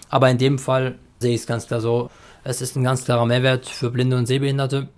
aber 0.09 0.29
in 0.29 0.37
dem 0.37 0.59
Fall 0.59 0.95
sehe 1.19 1.33
ich 1.33 1.41
es 1.41 1.47
ganz 1.47 1.67
klar 1.67 1.79
so. 1.79 2.09
Es 2.43 2.61
ist 2.61 2.75
ein 2.75 2.83
ganz 2.83 3.05
klarer 3.05 3.25
Mehrwert 3.25 3.67
für 3.67 3.89
Blinde 3.89 4.17
und 4.17 4.25
Sehbehinderte. 4.25 4.89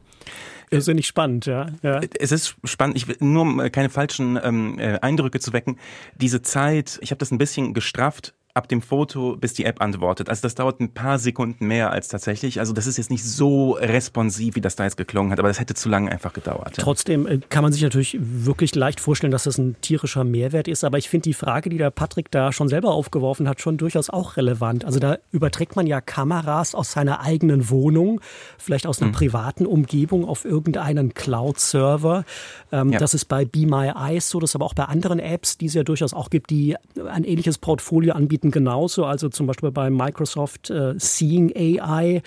Irrsinnig 0.72 1.08
spannend, 1.08 1.46
ja. 1.46 1.68
ja. 1.82 2.02
Es 2.20 2.32
ist 2.32 2.56
spannend, 2.64 2.98
ich 2.98 3.08
will 3.08 3.18
nur 3.20 3.44
um 3.44 3.60
äh, 3.60 3.70
keine 3.70 3.90
falschen 3.90 4.40
ähm, 4.42 4.80
äh, 4.80 5.00
Eindrücke 5.00 5.40
zu 5.40 5.54
wecken. 5.54 5.78
Diese 6.16 6.42
Zeit, 6.42 7.00
ich 7.02 7.12
habe 7.12 7.20
das 7.20 7.32
ein 7.32 7.38
bisschen 7.38 7.74
gestrafft 7.74 8.34
ab 8.56 8.70
dem 8.70 8.82
Foto, 8.82 9.36
bis 9.36 9.54
die 9.54 9.66
App 9.66 9.82
antwortet. 9.82 10.30
Also 10.30 10.42
das 10.44 10.56
dauert 10.56 10.80
ein 10.80 10.94
paar 10.94 11.20
Sekunden 11.20 11.68
mehr 11.68 11.92
als 11.92 12.08
tatsächlich. 12.08 12.62
Also 12.62 12.72
das 12.72 12.88
ist 12.88 12.98
jetzt 12.98 13.12
nicht 13.12 13.26
so 13.26 13.72
responsiv, 13.74 14.56
wie 14.56 14.62
das 14.62 14.78
da 14.78 14.86
jetzt 14.86 14.96
geklungen 14.96 15.34
hat, 15.34 15.40
aber 15.40 15.50
das 15.50 15.60
hätte 15.60 15.74
zu 15.74 15.90
lange 15.90 16.10
einfach 16.10 16.32
gedauert. 16.32 16.78
Ja. 16.78 16.84
Trotzdem 16.84 17.28
äh, 17.28 17.40
kann 17.50 17.64
man 17.64 17.74
sich 17.74 17.82
natürlich 17.84 18.18
wirklich 18.18 18.74
leicht 18.74 19.02
vorstellen, 19.02 19.32
dass 19.32 19.44
das 19.44 19.58
ein 19.58 19.76
tierischer 19.82 20.24
Mehrwert 20.24 20.70
ist. 20.70 20.86
Aber 20.86 20.98
ich 20.98 21.10
finde 21.10 21.24
die 21.24 21.34
Frage, 21.34 21.70
die 21.70 21.78
der 21.78 21.92
Patrick 21.92 22.32
da 22.32 22.54
schon 22.54 22.70
selber 22.70 22.94
aufgeworfen 22.94 23.50
hat, 23.50 23.60
schon 23.60 23.76
durchaus 23.76 24.10
auch 24.10 24.38
relevant. 24.38 24.86
Also 24.86 25.00
da 25.00 25.18
überträgt 25.34 25.76
man 25.76 25.86
ja 25.86 26.00
Kameras 26.00 26.76
aus 26.76 26.94
seiner 26.94 27.20
eigenen 27.20 27.70
Wohnung, 27.70 28.22
vielleicht 28.58 28.88
aus 28.88 29.02
einer 29.02 29.10
Mhm. 29.10 29.16
privaten 29.16 29.66
Umgebung 29.66 30.24
auf 30.24 30.46
irgendeinen 30.46 31.14
Cloud-Server. 31.14 32.24
Ähm, 32.72 32.94
Ja. 32.94 33.00
Das 33.00 33.14
ist 33.14 33.26
bei 33.26 33.44
Be 33.44 33.66
My 33.66 33.92
Eyes 33.94 34.30
so, 34.30 34.40
das 34.40 34.52
ist 34.52 34.56
aber 34.56 34.64
auch 34.64 34.74
bei 34.76 34.86
anderen 34.86 35.20
Apps, 35.20 35.58
die 35.58 35.66
es 35.66 35.74
ja 35.74 35.84
durchaus 35.84 36.14
auch 36.14 36.30
gibt, 36.30 36.50
die 36.52 36.78
ein 37.06 37.26
ähnliches 37.26 37.58
Portfolio 37.58 38.14
anbieten, 38.14 38.45
genauso. 38.52 39.06
Also 39.06 39.30
zum 39.30 39.48
Beispiel 39.48 39.72
bei 39.72 39.90
Microsoft 39.90 40.70
äh, 40.70 40.94
Seeing 40.98 41.52
AI 41.56 42.22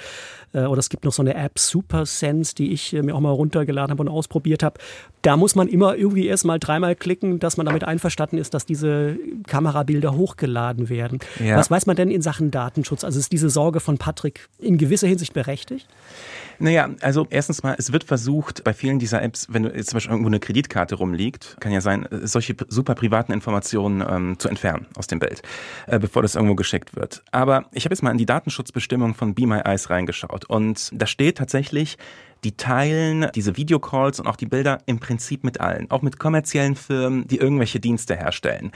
äh, 0.53 0.61
oder 0.65 0.79
es 0.79 0.89
gibt 0.89 1.05
noch 1.05 1.13
so 1.13 1.23
eine 1.23 1.35
App 1.35 1.59
SuperSense, 1.59 2.55
die 2.55 2.73
ich 2.73 2.95
äh, 2.95 3.03
mir 3.03 3.15
auch 3.15 3.21
mal 3.21 3.31
runtergeladen 3.31 3.91
habe 3.91 4.03
und 4.03 4.09
ausprobiert 4.09 4.63
habe. 4.63 4.79
Da 5.23 5.37
muss 5.37 5.55
man 5.55 5.69
immer 5.69 5.97
irgendwie 5.97 6.27
erst 6.27 6.45
mal 6.45 6.59
dreimal 6.59 6.95
klicken, 6.95 7.39
dass 7.39 7.57
man 7.57 7.67
damit 7.67 7.85
einverstanden 7.85 8.39
ist, 8.39 8.55
dass 8.55 8.67
diese 8.67 9.17
Kamerabilder 9.47 10.17
hochgeladen 10.17 10.89
werden. 10.89 11.19
Ja. 11.45 11.57
Was 11.57 11.71
weiß 11.71 11.87
man 11.87 11.97
denn 11.97 12.11
in 12.11 12.23
Sachen 12.23 12.51
Datenschutz? 12.51 13.05
Also 13.05 13.19
ist 13.19 13.33
diese 13.33 13.51
Sorge 13.51 13.81
von 13.81 13.99
Patrick 13.99 14.49
in 14.59 14.79
gewisser 14.79 15.09
Hinsicht 15.09 15.33
berechtigt? 15.35 15.87
Naja, 16.59 16.91
also 17.01 17.27
erstens 17.31 17.63
mal, 17.63 17.77
es 17.79 17.93
wird 17.93 18.05
versucht, 18.05 18.65
bei 18.65 18.73
vielen 18.73 18.99
dieser 18.99 19.23
Apps, 19.23 19.47
wenn 19.51 19.65
jetzt 19.65 19.91
zum 19.91 19.97
Beispiel 19.97 20.13
irgendwo 20.13 20.29
eine 20.29 20.41
Kreditkarte 20.41 20.97
rumliegt, 20.97 21.57
kann 21.61 21.71
ja 21.71 21.81
sein, 21.81 22.09
solche 22.11 22.57
super 22.69 22.95
privaten 22.95 23.33
Informationen 23.33 24.05
ähm, 24.09 24.39
zu 24.39 24.49
entfernen 24.49 24.87
aus 24.97 25.07
dem 25.07 25.21
Bild, 25.21 25.43
äh, 25.87 25.99
bevor 25.99 26.23
das 26.23 26.35
irgendwo 26.35 26.57
geschickt 26.57 26.97
wird. 26.97 27.23
Aber 27.31 27.67
ich 27.73 27.85
habe 27.85 27.95
jetzt 27.95 28.03
mal 28.03 28.11
in 28.11 28.19
die 28.19 28.27
Datenschutzbestimmung 28.27 29.15
von 29.15 29.35
Be 29.35 29.47
My 29.47 29.61
Eyes 29.61 29.91
reingeschaut 29.91 30.47
und 30.47 30.91
da 30.93 31.07
steht 31.07 31.39
tatsächlich, 31.39 31.97
die 32.45 32.57
teilen 32.57 33.29
diese 33.35 33.57
Videocalls 33.57 34.21
und 34.21 34.27
auch 34.27 34.37
die 34.37 34.47
Bilder 34.47 34.79
im 34.87 35.01
Prinzip 35.01 35.45
mit 35.45 35.61
allen, 35.61 35.91
auch 35.91 36.03
mit 36.03 36.19
kommerziellen 36.19 36.77
Firmen, 36.77 37.27
die 37.27 37.39
irgendwelche 37.39 37.81
Dienste 37.81 38.17
herstellen 38.17 38.73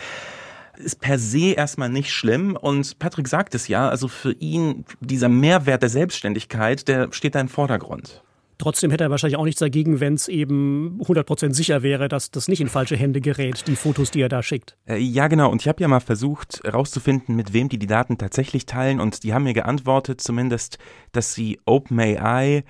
ist 0.79 1.01
per 1.01 1.19
se 1.19 1.53
erstmal 1.53 1.89
nicht 1.89 2.11
schlimm 2.11 2.57
und 2.57 2.99
Patrick 2.99 3.29
sagt 3.29 3.55
es 3.55 3.69
ja, 3.69 3.89
also 3.89 4.09
für 4.09 4.33
ihn 4.33 4.85
dieser 5.01 5.29
Mehrwert 5.29 5.83
der 5.83 5.91
Selbstständigkeit, 5.91 6.89
der 6.89 7.13
steht 7.13 7.35
da 7.35 7.41
im 7.41 7.49
Vordergrund. 7.49 8.23
Trotzdem 8.63 8.93
hätte 8.93 9.03
er 9.03 9.11
wahrscheinlich 9.11 9.39
auch 9.39 9.45
nichts 9.45 9.59
dagegen, 9.59 9.99
wenn 9.99 10.15
es 10.15 10.29
eben 10.29 11.01
100% 11.03 11.53
sicher 11.53 11.83
wäre, 11.83 12.09
dass 12.09 12.31
das 12.31 12.47
nicht 12.47 12.61
in 12.61 12.69
falsche 12.69 12.97
Hände 12.97 13.21
gerät, 13.21 13.67
die 13.67 13.75
Fotos, 13.75 14.13
die 14.13 14.21
er 14.21 14.29
da 14.29 14.41
schickt. 14.41 14.77
Äh, 14.87 14.99
Ja, 14.99 15.27
genau. 15.27 15.51
Und 15.51 15.63
ich 15.63 15.67
habe 15.67 15.83
ja 15.83 15.89
mal 15.89 15.99
versucht 15.99 16.61
herauszufinden, 16.63 17.35
mit 17.35 17.53
wem 17.53 17.69
die 17.69 17.79
die 17.79 17.89
Daten 17.89 18.19
tatsächlich 18.19 18.65
teilen. 18.65 19.01
Und 19.01 19.25
die 19.25 19.35
haben 19.35 19.43
mir 19.43 19.53
geantwortet, 19.53 20.21
zumindest, 20.21 20.79
dass 21.11 21.35
sie 21.35 21.59
OpenAI 21.65 22.63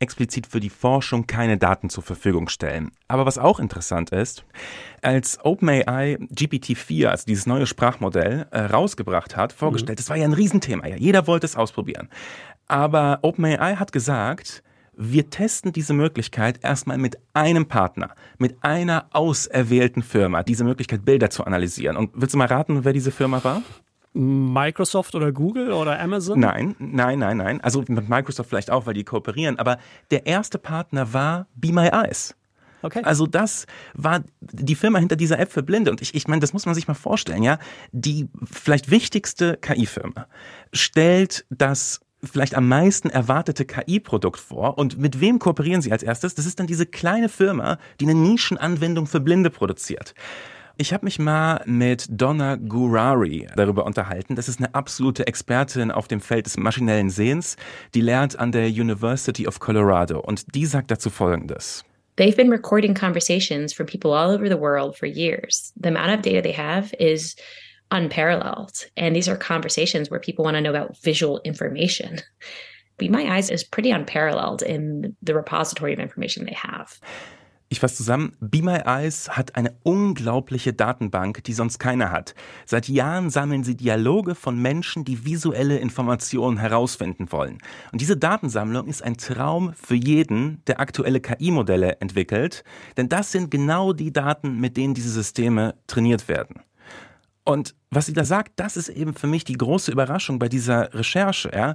explizit 0.00 0.46
für 0.46 0.60
die 0.60 0.70
Forschung 0.70 1.26
keine 1.26 1.58
Daten 1.58 1.90
zur 1.90 2.02
Verfügung 2.02 2.48
stellen. 2.48 2.90
Aber 3.06 3.26
was 3.26 3.38
auch 3.38 3.60
interessant 3.60 4.10
ist, 4.10 4.44
als 5.02 5.38
OpenAI 5.44 6.16
GPT-4, 6.34 7.06
also 7.06 7.24
dieses 7.26 7.46
neue 7.46 7.66
Sprachmodell, 7.66 8.46
äh, 8.50 8.60
rausgebracht 8.60 9.36
hat, 9.36 9.52
vorgestellt, 9.52 9.98
das 9.98 10.08
war 10.08 10.16
ja 10.16 10.24
ein 10.24 10.32
Riesenthema. 10.32 10.86
Ja, 10.86 10.96
jeder 10.96 11.26
wollte 11.26 11.46
es 11.46 11.54
ausprobieren. 11.54 12.08
Aber 12.66 13.20
OpenAI 13.22 13.76
hat 13.76 13.92
gesagt, 13.92 14.62
wir 14.96 15.30
testen 15.30 15.72
diese 15.72 15.94
Möglichkeit 15.94 16.60
erstmal 16.62 16.98
mit 16.98 17.18
einem 17.32 17.66
Partner, 17.66 18.14
mit 18.38 18.56
einer 18.62 19.06
auserwählten 19.12 20.02
Firma, 20.02 20.42
diese 20.42 20.64
Möglichkeit, 20.64 21.04
Bilder 21.04 21.30
zu 21.30 21.44
analysieren. 21.44 21.96
Und 21.96 22.10
willst 22.14 22.34
du 22.34 22.38
mal 22.38 22.48
raten, 22.48 22.84
wer 22.84 22.92
diese 22.92 23.10
Firma 23.10 23.42
war? 23.42 23.62
Microsoft 24.12 25.14
oder 25.14 25.32
Google 25.32 25.72
oder 25.72 26.00
Amazon? 26.00 26.40
Nein, 26.40 26.74
nein, 26.78 27.18
nein, 27.20 27.36
nein. 27.36 27.60
Also 27.60 27.84
mit 27.86 28.08
Microsoft 28.08 28.48
vielleicht 28.48 28.70
auch, 28.70 28.86
weil 28.86 28.94
die 28.94 29.04
kooperieren. 29.04 29.58
Aber 29.58 29.78
der 30.10 30.26
erste 30.26 30.58
Partner 30.58 31.12
war 31.12 31.46
Be 31.54 31.72
My 31.72 31.88
Eyes. 31.88 32.34
Okay. 32.82 33.02
Also 33.04 33.26
das 33.26 33.66
war 33.94 34.22
die 34.40 34.74
Firma 34.74 34.98
hinter 34.98 35.16
dieser 35.16 35.38
App 35.38 35.52
für 35.52 35.62
Blinde. 35.62 35.90
Und 35.90 36.00
ich, 36.00 36.14
ich 36.14 36.28
meine, 36.28 36.40
das 36.40 36.52
muss 36.52 36.66
man 36.66 36.74
sich 36.74 36.88
mal 36.88 36.94
vorstellen, 36.94 37.42
ja. 37.42 37.58
Die 37.92 38.28
vielleicht 38.50 38.90
wichtigste 38.90 39.58
KI-Firma 39.58 40.26
stellt 40.72 41.44
das 41.50 42.00
vielleicht 42.22 42.54
am 42.54 42.68
meisten 42.68 43.08
erwartete 43.10 43.64
KI-Produkt 43.64 44.40
vor. 44.40 44.78
Und 44.78 44.98
mit 44.98 45.20
wem 45.20 45.38
kooperieren 45.38 45.82
sie 45.82 45.92
als 45.92 46.02
erstes? 46.02 46.34
Das 46.34 46.46
ist 46.46 46.58
dann 46.58 46.66
diese 46.66 46.86
kleine 46.86 47.28
Firma, 47.28 47.78
die 48.00 48.04
eine 48.04 48.14
Nischenanwendung 48.14 49.06
für 49.06 49.20
Blinde 49.20 49.50
produziert. 49.50 50.14
Ich 50.80 50.94
habe 50.94 51.04
mich 51.04 51.18
mal 51.18 51.62
mit 51.66 52.06
Donna 52.08 52.56
Gurari 52.56 53.46
darüber 53.54 53.84
unterhalten. 53.84 54.34
Das 54.34 54.48
ist 54.48 54.60
eine 54.60 54.74
absolute 54.74 55.26
Expertin 55.26 55.90
auf 55.90 56.08
dem 56.08 56.22
Feld 56.22 56.46
des 56.46 56.56
maschinellen 56.56 57.10
Sehens. 57.10 57.56
Die 57.94 58.00
lehrt 58.00 58.38
an 58.38 58.50
der 58.50 58.66
University 58.68 59.46
of 59.46 59.60
Colorado. 59.60 60.20
Und 60.20 60.54
die 60.54 60.64
sagt 60.64 60.90
dazu 60.90 61.10
Folgendes. 61.10 61.84
They've 62.16 62.34
been 62.34 62.48
recording 62.48 62.94
conversations 62.94 63.74
from 63.74 63.84
people 63.84 64.14
all 64.14 64.30
over 64.30 64.48
the 64.48 64.58
world 64.58 64.96
for 64.96 65.06
years. 65.06 65.74
The 65.76 65.90
amount 65.90 66.14
of 66.14 66.22
data 66.22 66.40
they 66.40 66.54
have 66.54 66.94
is 66.98 67.36
unparalleled. 67.90 68.90
And 68.96 69.14
these 69.14 69.28
are 69.30 69.36
conversations 69.36 70.10
where 70.10 70.18
people 70.18 70.46
want 70.46 70.56
to 70.56 70.62
know 70.62 70.70
about 70.74 70.96
visual 71.04 71.42
information. 71.44 72.22
Be 72.96 73.10
My 73.10 73.36
Eyes 73.36 73.50
is 73.50 73.64
pretty 73.64 73.90
unparalleled 73.90 74.62
in 74.62 75.14
the 75.22 75.34
repository 75.34 75.92
of 75.92 75.98
information 75.98 76.46
they 76.46 76.56
have. 76.56 76.98
Ich 77.72 77.78
fasse 77.78 77.94
zusammen, 77.94 78.32
Be 78.40 78.62
My 78.62 78.80
Eyes 78.84 79.28
hat 79.28 79.54
eine 79.54 79.72
unglaubliche 79.84 80.72
Datenbank, 80.72 81.44
die 81.44 81.52
sonst 81.52 81.78
keiner 81.78 82.10
hat. 82.10 82.34
Seit 82.66 82.88
Jahren 82.88 83.30
sammeln 83.30 83.62
sie 83.62 83.76
Dialoge 83.76 84.34
von 84.34 84.60
Menschen, 84.60 85.04
die 85.04 85.24
visuelle 85.24 85.78
Informationen 85.78 86.58
herausfinden 86.58 87.30
wollen. 87.30 87.58
Und 87.92 88.00
diese 88.00 88.16
Datensammlung 88.16 88.88
ist 88.88 89.04
ein 89.04 89.18
Traum 89.18 89.72
für 89.74 89.94
jeden, 89.94 90.64
der 90.66 90.80
aktuelle 90.80 91.20
KI-Modelle 91.20 92.00
entwickelt, 92.00 92.64
denn 92.96 93.08
das 93.08 93.30
sind 93.30 93.52
genau 93.52 93.92
die 93.92 94.12
Daten, 94.12 94.58
mit 94.58 94.76
denen 94.76 94.94
diese 94.94 95.10
Systeme 95.10 95.76
trainiert 95.86 96.26
werden. 96.26 96.56
Und 97.44 97.74
was 97.90 98.06
sie 98.06 98.12
da 98.12 98.24
sagt, 98.24 98.52
das 98.56 98.76
ist 98.76 98.88
eben 98.88 99.14
für 99.14 99.26
mich 99.26 99.44
die 99.44 99.54
große 99.54 99.90
Überraschung 99.90 100.38
bei 100.38 100.48
dieser 100.48 100.92
Recherche. 100.94 101.50
Ja? 101.52 101.74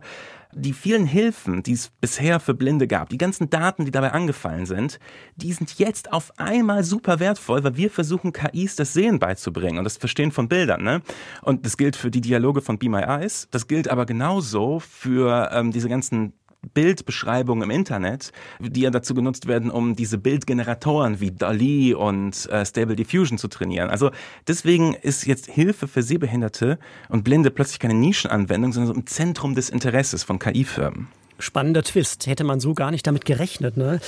Die 0.53 0.73
vielen 0.73 1.05
Hilfen, 1.05 1.63
die 1.63 1.73
es 1.73 1.89
bisher 1.89 2.39
für 2.39 2.53
Blinde 2.53 2.87
gab, 2.87 3.09
die 3.09 3.17
ganzen 3.17 3.49
Daten, 3.49 3.83
die 3.83 3.91
dabei 3.91 4.11
angefallen 4.11 4.65
sind, 4.65 4.99
die 5.35 5.51
sind 5.51 5.77
jetzt 5.79 6.13
auf 6.13 6.31
einmal 6.37 6.83
super 6.83 7.19
wertvoll, 7.19 7.63
weil 7.63 7.75
wir 7.75 7.89
versuchen, 7.89 8.31
KIs 8.31 8.75
das 8.75 8.93
Sehen 8.93 9.19
beizubringen 9.19 9.79
und 9.79 9.83
das 9.83 9.97
Verstehen 9.97 10.31
von 10.31 10.47
Bildern. 10.47 10.83
Ne? 10.83 11.01
Und 11.41 11.65
das 11.65 11.77
gilt 11.77 11.95
für 11.95 12.11
die 12.11 12.21
Dialoge 12.21 12.61
von 12.61 12.77
Be 12.77 12.87
My 12.87 13.01
Eyes, 13.01 13.47
das 13.51 13.67
gilt 13.67 13.89
aber 13.89 14.05
genauso 14.05 14.79
für 14.79 15.49
ähm, 15.51 15.71
diese 15.71 15.89
ganzen 15.89 16.33
Bildbeschreibungen 16.73 17.63
im 17.63 17.71
Internet, 17.71 18.31
die 18.59 18.81
ja 18.81 18.89
dazu 18.89 19.13
genutzt 19.13 19.47
werden, 19.47 19.71
um 19.71 19.95
diese 19.95 20.17
Bildgeneratoren 20.17 21.19
wie 21.19 21.31
DALI 21.31 21.93
und 21.93 22.49
äh, 22.49 22.65
Stable 22.65 22.95
Diffusion 22.95 23.37
zu 23.37 23.47
trainieren. 23.47 23.89
Also 23.89 24.11
deswegen 24.47 24.93
ist 24.93 25.25
jetzt 25.25 25.47
Hilfe 25.47 25.87
für 25.87 26.03
Sehbehinderte 26.03 26.79
und 27.09 27.23
Blinde 27.23 27.51
plötzlich 27.51 27.79
keine 27.79 27.93
Nischenanwendung, 27.93 28.73
sondern 28.73 28.93
so 28.93 28.99
im 28.99 29.07
Zentrum 29.07 29.55
des 29.55 29.69
Interesses 29.69 30.23
von 30.23 30.39
KI-Firmen. 30.39 31.07
Spannender 31.39 31.83
Twist. 31.83 32.27
Hätte 32.27 32.43
man 32.43 32.59
so 32.59 32.73
gar 32.73 32.91
nicht 32.91 33.05
damit 33.05 33.25
gerechnet. 33.25 33.77
Ne? 33.77 33.99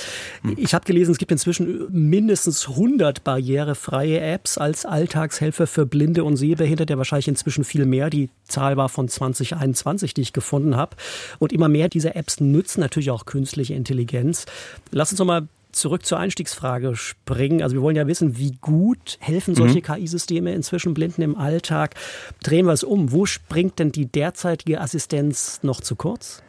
Ich 0.56 0.74
habe 0.74 0.84
gelesen, 0.84 1.12
es 1.12 1.18
gibt 1.18 1.30
inzwischen 1.30 1.86
mindestens 1.90 2.68
100 2.68 3.22
barrierefreie 3.24 4.20
Apps 4.20 4.58
als 4.58 4.86
Alltagshelfer 4.86 5.66
für 5.66 5.86
Blinde 5.86 6.24
und 6.24 6.36
Sehbehinderte. 6.36 6.96
Wahrscheinlich 6.96 7.28
inzwischen 7.28 7.64
viel 7.64 7.84
mehr. 7.84 8.10
Die 8.10 8.30
Zahl 8.44 8.76
war 8.76 8.88
von 8.88 9.08
2021, 9.08 10.14
die 10.14 10.22
ich 10.22 10.32
gefunden 10.32 10.76
habe. 10.76 10.96
Und 11.38 11.52
immer 11.52 11.68
mehr 11.68 11.88
dieser 11.88 12.16
Apps 12.16 12.40
nutzen 12.40 12.80
natürlich 12.80 13.10
auch 13.10 13.26
künstliche 13.26 13.74
Intelligenz. 13.74 14.46
Lass 14.90 15.10
uns 15.10 15.18
noch 15.18 15.26
mal 15.26 15.48
zurück 15.72 16.04
zur 16.04 16.18
Einstiegsfrage 16.18 16.96
springen. 16.96 17.62
Also 17.62 17.76
wir 17.76 17.82
wollen 17.82 17.96
ja 17.96 18.06
wissen, 18.06 18.38
wie 18.38 18.52
gut 18.60 19.18
helfen 19.20 19.54
solche 19.54 19.78
mhm. 19.78 19.82
KI-Systeme 19.82 20.52
inzwischen 20.52 20.94
Blinden 20.94 21.22
im 21.22 21.36
Alltag. 21.36 21.94
Drehen 22.42 22.66
wir 22.66 22.72
es 22.72 22.84
um. 22.84 23.12
Wo 23.12 23.26
springt 23.26 23.78
denn 23.78 23.92
die 23.92 24.06
derzeitige 24.06 24.80
Assistenz 24.80 25.60
noch 25.62 25.80
zu 25.80 25.96
kurz? 25.96 26.42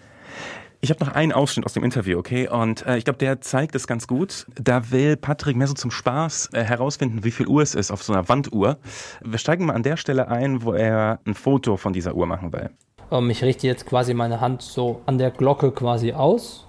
Ich 0.81 0.89
habe 0.89 1.03
noch 1.03 1.13
einen 1.13 1.33
Ausschnitt 1.33 1.65
aus 1.65 1.73
dem 1.73 1.83
Interview, 1.83 2.17
okay? 2.17 2.47
Und 2.47 2.85
äh, 2.85 2.97
ich 2.97 3.03
glaube, 3.03 3.19
der 3.19 3.41
zeigt 3.41 3.75
es 3.75 3.85
ganz 3.85 4.07
gut. 4.07 4.45
Da 4.55 4.91
will 4.91 5.17
Patrick 5.17 5.57
mehr 5.57 5.67
so 5.67 5.73
zum 5.73 5.91
Spaß 5.91 6.51
äh, 6.53 6.63
herausfinden, 6.63 7.25
wie 7.25 7.31
viel 7.31 7.47
Uhr 7.47 7.61
es 7.61 7.75
ist 7.75 7.91
auf 7.91 8.01
so 8.01 8.13
einer 8.13 8.29
Wanduhr. 8.29 8.77
Wir 9.21 9.37
steigen 9.39 9.65
mal 9.65 9.73
an 9.73 9.83
der 9.83 9.97
Stelle 9.97 10.29
ein, 10.29 10.63
wo 10.63 10.71
er 10.71 11.19
ein 11.25 11.33
Foto 11.33 11.75
von 11.75 11.91
dieser 11.91 12.15
Uhr 12.15 12.25
machen 12.25 12.53
will. 12.53 12.69
Ähm, 13.11 13.29
ich 13.29 13.43
richte 13.43 13.67
jetzt 13.67 13.85
quasi 13.87 14.13
meine 14.13 14.39
Hand 14.39 14.61
so 14.61 15.01
an 15.05 15.17
der 15.17 15.31
Glocke 15.31 15.73
quasi 15.73 16.13
aus. 16.13 16.65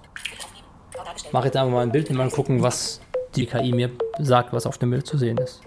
Mache 1.31 1.45
jetzt 1.45 1.55
einfach 1.55 1.71
mal 1.71 1.83
ein 1.83 1.93
Bild 1.93 2.09
und 2.09 2.17
mal 2.17 2.29
gucken, 2.29 2.61
was 2.61 2.99
die 3.35 3.45
KI 3.45 3.71
mir 3.71 3.91
sagt, 4.19 4.51
was 4.51 4.65
auf 4.65 4.77
dem 4.77 4.89
Bild 4.89 5.07
zu 5.07 5.17
sehen 5.17 5.37
ist. 5.37 5.61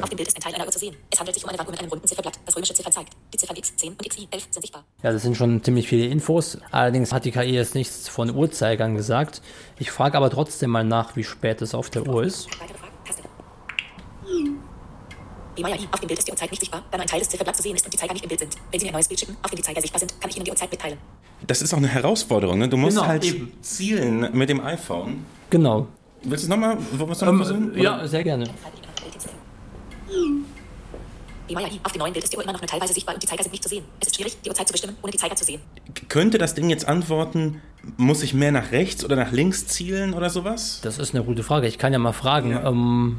Auf 0.00 0.08
dem 0.08 0.16
Bild 0.16 0.28
ist 0.28 0.36
ein 0.36 0.40
Teil 0.40 0.54
einer 0.54 0.64
Uhr 0.64 0.70
zu 0.70 0.78
sehen. 0.78 0.94
Es 1.10 1.18
handelt 1.18 1.34
sich 1.34 1.42
um 1.42 1.50
eine 1.50 1.58
Wanduhr 1.58 1.72
mit 1.72 1.80
einem 1.80 1.90
runden 1.90 2.06
Zifferblatt, 2.06 2.38
das 2.46 2.56
römische 2.56 2.74
Ziffern 2.74 2.92
zeigt. 2.92 3.12
Die 3.32 3.38
Ziffern 3.38 3.56
X10 3.56 3.88
und 3.88 4.02
XI11 4.02 4.40
sind 4.50 4.62
sichtbar. 4.62 4.84
Ja, 5.02 5.12
das 5.12 5.22
sind 5.22 5.36
schon 5.36 5.62
ziemlich 5.64 5.88
viele 5.88 6.06
Infos. 6.06 6.58
Allerdings 6.70 7.12
hat 7.12 7.24
die 7.24 7.32
KI 7.32 7.54
jetzt 7.54 7.74
nichts 7.74 8.08
von 8.08 8.34
Uhrzeigern 8.34 8.94
gesagt. 8.94 9.42
Ich 9.78 9.90
frage 9.90 10.16
aber 10.16 10.30
trotzdem 10.30 10.70
mal 10.70 10.84
nach, 10.84 11.16
wie 11.16 11.24
spät 11.24 11.60
es 11.62 11.74
auf 11.74 11.90
der 11.90 12.06
Uhr 12.06 12.22
ist. 12.24 12.48
Maya 15.62 15.76
auf 15.92 16.00
dem 16.00 16.06
Bild 16.06 16.18
ist 16.18 16.26
die 16.26 16.32
Uhrzeit 16.32 16.50
nicht 16.50 16.60
sichtbar, 16.60 16.82
da 16.90 16.96
nur 16.96 17.02
ein 17.02 17.08
Teil 17.08 17.18
des 17.20 17.28
Zifferblatts 17.28 17.58
zu 17.58 17.62
sehen 17.62 17.76
ist 17.76 17.84
und 17.84 17.92
die 17.92 17.98
Zeiger 17.98 18.12
nicht 18.12 18.22
im 18.22 18.28
Bild 18.28 18.40
sind. 18.40 18.56
Wenn 18.70 18.80
Sie 18.80 18.86
mir 18.86 18.90
ein 18.90 18.94
neues 18.94 19.08
Bild 19.08 19.20
schicken, 19.20 19.36
auf 19.42 19.50
dem 19.50 19.56
die 19.56 19.62
Zeiger 19.62 19.80
sichtbar 19.80 20.00
sind, 20.00 20.20
kann 20.20 20.30
ich 20.30 20.36
Ihnen 20.36 20.44
die 20.44 20.50
Uhrzeit 20.50 20.70
mitteilen. 20.70 20.98
Das 21.46 21.62
ist 21.62 21.72
auch 21.72 21.78
eine 21.78 21.88
Herausforderung, 21.88 22.58
ne? 22.58 22.68
Du 22.68 22.76
musst 22.76 22.96
genau, 22.96 23.08
halt 23.08 23.24
eben. 23.24 23.52
zielen 23.60 24.28
mit 24.32 24.48
dem 24.48 24.60
iPhone. 24.60 25.26
Genau. 25.50 25.88
Willst 26.22 26.44
du 26.44 26.46
es 26.46 26.48
nochmal? 26.48 26.76
Wollen 26.92 27.08
wir 27.08 27.12
es 27.12 27.20
nochmal 27.20 27.34
ähm, 27.34 27.44
versuchen? 27.44 27.78
Ja, 27.78 28.06
sehr 28.06 28.24
gerne. 28.24 28.50
Wie 31.48 31.54
Maya 31.54 31.68
auf 31.82 31.92
dem 31.92 31.98
neuen 31.98 32.12
Bild 32.12 32.24
ist 32.24 32.32
die 32.32 32.36
Uhr 32.36 32.44
immer 32.44 32.52
noch 32.52 32.60
nur 32.60 32.68
teilweise 32.68 32.92
sichtbar 32.92 33.14
und 33.14 33.22
die 33.22 33.26
Zeiger 33.26 33.42
sind 33.42 33.52
nicht 33.52 33.62
zu 33.62 33.68
sehen. 33.68 33.84
Es 34.00 34.06
ist 34.08 34.16
schwierig, 34.16 34.36
die 34.44 34.48
Uhrzeit 34.48 34.68
zu 34.68 34.72
bestimmen, 34.72 34.96
ohne 35.02 35.10
die 35.10 35.18
Zeiger 35.18 35.34
zu 35.34 35.44
sehen. 35.44 35.60
Könnte 36.08 36.38
das 36.38 36.54
Ding 36.54 36.70
jetzt 36.70 36.86
antworten, 36.86 37.60
muss 37.96 38.22
ich 38.22 38.34
mehr 38.34 38.52
nach 38.52 38.70
rechts 38.70 39.04
oder 39.04 39.16
nach 39.16 39.32
links 39.32 39.66
zielen 39.66 40.14
oder 40.14 40.30
sowas? 40.30 40.80
Das 40.82 40.98
ist 40.98 41.14
eine 41.14 41.24
gute 41.24 41.42
Frage. 41.42 41.66
Ich 41.66 41.78
kann 41.78 41.92
ja 41.92 41.98
mal 41.98 42.12
fragen. 42.12 42.52
Ja. 42.52 42.68
Ähm 42.68 43.18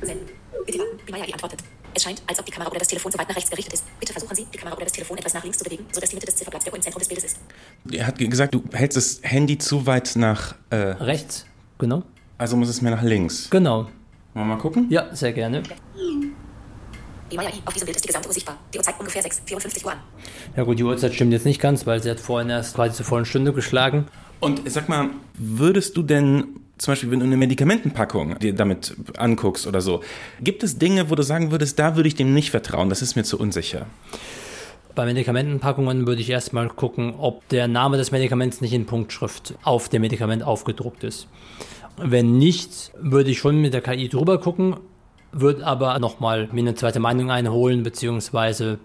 Bitte 0.00 0.78
warten, 0.78 0.98
wie 1.06 1.12
Maya 1.12 1.24
antwortet. 1.24 1.60
Es 1.94 2.02
scheint, 2.02 2.22
als 2.26 2.38
ob 2.38 2.44
die 2.44 2.52
Kamera 2.52 2.70
oder 2.70 2.78
das 2.78 2.88
Telefon 2.88 3.10
zu 3.10 3.18
weit 3.18 3.28
nach 3.28 3.36
rechts 3.36 3.50
gerichtet 3.50 3.74
ist. 3.74 3.84
Bitte 3.98 4.12
versuchen 4.12 4.34
Sie, 4.36 4.46
die 4.52 4.58
Kamera 4.58 4.76
oder 4.76 4.84
das 4.84 4.92
Telefon 4.92 5.16
etwas 5.16 5.32
nach 5.32 5.42
links 5.42 5.58
zu 5.58 5.64
bewegen, 5.64 5.86
sodass 5.92 6.10
die 6.10 6.16
Mitte 6.16 6.26
des 6.26 6.36
Zifferblatts 6.36 6.64
der 6.64 6.72
Uhr 6.72 6.76
im 6.76 6.82
Zentrum 6.82 6.98
des 6.98 7.08
Bildes 7.08 7.24
ist. 7.24 7.38
Er 7.90 8.06
hat 8.06 8.18
gesagt, 8.18 8.54
du 8.54 8.62
hältst 8.72 8.96
das 8.96 9.20
Handy 9.22 9.56
zu 9.58 9.86
weit 9.86 10.14
nach 10.16 10.54
äh 10.70 10.76
rechts, 10.76 11.46
genau. 11.78 12.02
Also 12.36 12.56
muss 12.56 12.68
es 12.68 12.82
mehr 12.82 12.94
nach 12.94 13.02
links. 13.02 13.48
Genau. 13.48 13.84
Wollen 13.84 13.90
wir 14.34 14.44
mal 14.44 14.58
gucken? 14.58 14.86
Ja, 14.90 15.14
sehr 15.14 15.32
gerne. 15.32 15.62
Die 15.62 15.70
Maya 15.70 15.76
auf 17.64 17.74
diesem 17.74 17.86
Bild 17.86 17.96
ist 17.96 18.04
die 18.04 18.08
gesamte 18.08 18.28
Uhr 18.28 18.34
sichtbar. 18.34 18.58
Die 18.72 18.78
Uhr 18.78 18.84
zeigt 18.84 19.00
ungefähr 19.00 19.22
6,54 19.22 19.84
Uhr 19.84 19.92
an. 19.92 19.98
Ja 20.56 20.62
gut, 20.62 20.78
die 20.78 20.84
Uhrzeit 20.84 21.14
stimmt 21.14 21.32
jetzt 21.32 21.46
nicht 21.46 21.60
ganz, 21.60 21.86
weil 21.86 22.02
sie 22.02 22.10
hat 22.10 22.20
vorhin 22.20 22.50
erst 22.50 22.74
quasi 22.74 22.94
zur 22.94 23.06
vollen 23.06 23.24
Stunde 23.24 23.52
geschlagen. 23.52 24.06
Und 24.40 24.62
sag 24.70 24.88
mal, 24.88 25.10
würdest 25.34 25.96
du 25.96 26.02
denn 26.02 26.60
zum 26.78 26.92
Beispiel, 26.92 27.10
wenn 27.10 27.20
du 27.20 27.26
eine 27.26 27.36
Medikamentenpackung 27.36 28.38
dir 28.38 28.54
damit 28.54 28.94
anguckst 29.16 29.66
oder 29.66 29.80
so, 29.80 30.02
gibt 30.40 30.62
es 30.62 30.78
Dinge, 30.78 31.10
wo 31.10 31.14
du 31.14 31.22
sagen 31.22 31.50
würdest, 31.50 31.78
da 31.78 31.96
würde 31.96 32.08
ich 32.08 32.14
dem 32.14 32.34
nicht 32.34 32.50
vertrauen, 32.50 32.90
das 32.90 33.00
ist 33.00 33.16
mir 33.16 33.24
zu 33.24 33.38
unsicher? 33.38 33.86
Bei 34.94 35.04
Medikamentenpackungen 35.06 36.06
würde 36.06 36.20
ich 36.20 36.30
erstmal 36.30 36.68
gucken, 36.68 37.14
ob 37.18 37.48
der 37.48 37.68
Name 37.68 37.96
des 37.96 38.12
Medikaments 38.12 38.60
nicht 38.60 38.72
in 38.72 38.86
Punktschrift 38.86 39.54
auf 39.62 39.88
dem 39.88 40.02
Medikament 40.02 40.42
aufgedruckt 40.42 41.04
ist. 41.04 41.28
Wenn 41.98 42.36
nicht, 42.36 42.92
würde 43.00 43.30
ich 43.30 43.38
schon 43.38 43.60
mit 43.60 43.72
der 43.72 43.80
KI 43.80 44.08
drüber 44.08 44.38
gucken, 44.38 44.76
würde 45.40 45.66
aber 45.66 45.98
nochmal 45.98 46.48
mir 46.52 46.60
eine 46.60 46.74
zweite 46.74 47.00
Meinung 47.00 47.30
einholen, 47.30 47.82
beziehungsweise 47.82 48.78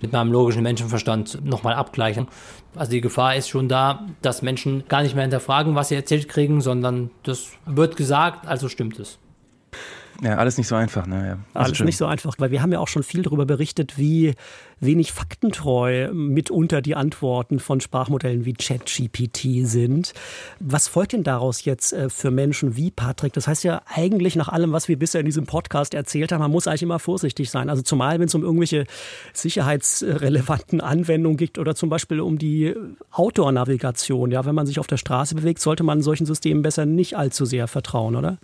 mit 0.00 0.12
meinem 0.12 0.32
logischen 0.32 0.62
Menschenverstand 0.62 1.44
nochmal 1.44 1.74
abgleichen. 1.74 2.28
Also 2.76 2.92
die 2.92 3.00
Gefahr 3.00 3.36
ist 3.36 3.48
schon 3.48 3.68
da, 3.68 4.06
dass 4.22 4.42
Menschen 4.42 4.84
gar 4.88 5.02
nicht 5.02 5.14
mehr 5.14 5.22
hinterfragen, 5.22 5.74
was 5.74 5.88
sie 5.88 5.96
erzählt 5.96 6.28
kriegen, 6.28 6.60
sondern 6.60 7.10
das 7.24 7.48
wird 7.66 7.96
gesagt, 7.96 8.46
also 8.46 8.68
stimmt 8.68 8.98
es. 8.98 9.18
Ja, 10.20 10.36
alles 10.36 10.58
nicht 10.58 10.66
so 10.66 10.74
einfach. 10.74 11.06
Ne? 11.06 11.28
Ja, 11.28 11.38
alles 11.54 11.76
schön. 11.76 11.86
nicht 11.86 11.96
so 11.96 12.06
einfach, 12.06 12.34
weil 12.38 12.50
wir 12.50 12.60
haben 12.60 12.72
ja 12.72 12.80
auch 12.80 12.88
schon 12.88 13.04
viel 13.04 13.22
darüber 13.22 13.46
berichtet, 13.46 13.98
wie 13.98 14.34
wenig 14.80 15.12
faktentreu 15.12 16.12
mitunter 16.12 16.82
die 16.82 16.96
Antworten 16.96 17.60
von 17.60 17.80
Sprachmodellen 17.80 18.44
wie 18.44 18.54
ChatGPT 18.54 19.66
sind. 19.66 20.14
Was 20.58 20.88
folgt 20.88 21.12
denn 21.12 21.22
daraus 21.22 21.64
jetzt 21.64 21.92
äh, 21.92 22.10
für 22.10 22.32
Menschen 22.32 22.76
wie 22.76 22.90
Patrick? 22.90 23.32
Das 23.32 23.46
heißt 23.46 23.62
ja 23.62 23.82
eigentlich 23.86 24.34
nach 24.34 24.48
allem, 24.48 24.72
was 24.72 24.88
wir 24.88 24.98
bisher 24.98 25.20
in 25.20 25.26
diesem 25.26 25.46
Podcast 25.46 25.94
erzählt 25.94 26.32
haben, 26.32 26.40
man 26.40 26.50
muss 26.50 26.66
eigentlich 26.66 26.82
immer 26.82 26.98
vorsichtig 26.98 27.50
sein. 27.50 27.70
Also 27.70 27.82
zumal, 27.82 28.18
wenn 28.18 28.26
es 28.26 28.34
um 28.34 28.42
irgendwelche 28.42 28.86
sicherheitsrelevanten 29.32 30.80
Anwendungen 30.80 31.36
geht 31.36 31.58
oder 31.58 31.76
zum 31.76 31.90
Beispiel 31.90 32.20
um 32.20 32.38
die 32.38 32.74
Outdoor-Navigation. 33.12 34.32
Ja, 34.32 34.44
wenn 34.44 34.54
man 34.56 34.66
sich 34.66 34.80
auf 34.80 34.88
der 34.88 34.96
Straße 34.96 35.36
bewegt, 35.36 35.60
sollte 35.60 35.84
man 35.84 36.02
solchen 36.02 36.26
Systemen 36.26 36.62
besser 36.62 36.86
nicht 36.86 37.16
allzu 37.16 37.44
sehr 37.44 37.68
vertrauen, 37.68 38.16
oder? 38.16 38.38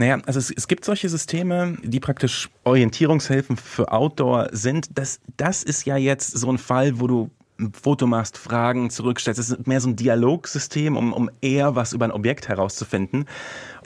Naja, 0.00 0.18
also 0.24 0.38
es, 0.38 0.50
es 0.50 0.66
gibt 0.66 0.86
solche 0.86 1.10
Systeme, 1.10 1.76
die 1.82 2.00
praktisch 2.00 2.48
Orientierungshilfen 2.64 3.58
für 3.58 3.92
Outdoor 3.92 4.48
sind. 4.50 4.96
Das, 4.96 5.20
das 5.36 5.62
ist 5.62 5.84
ja 5.84 5.98
jetzt 5.98 6.30
so 6.38 6.50
ein 6.50 6.56
Fall, 6.56 7.00
wo 7.00 7.06
du 7.06 7.30
ein 7.60 7.72
Foto 7.72 8.06
machst, 8.06 8.38
Fragen 8.38 8.90
zurückstellst. 8.90 9.38
Es 9.38 9.50
ist 9.50 9.66
mehr 9.66 9.80
so 9.80 9.88
ein 9.88 9.96
Dialogsystem, 9.96 10.96
um, 10.96 11.12
um 11.12 11.30
eher 11.40 11.76
was 11.76 11.92
über 11.92 12.04
ein 12.04 12.12
Objekt 12.12 12.48
herauszufinden. 12.48 13.26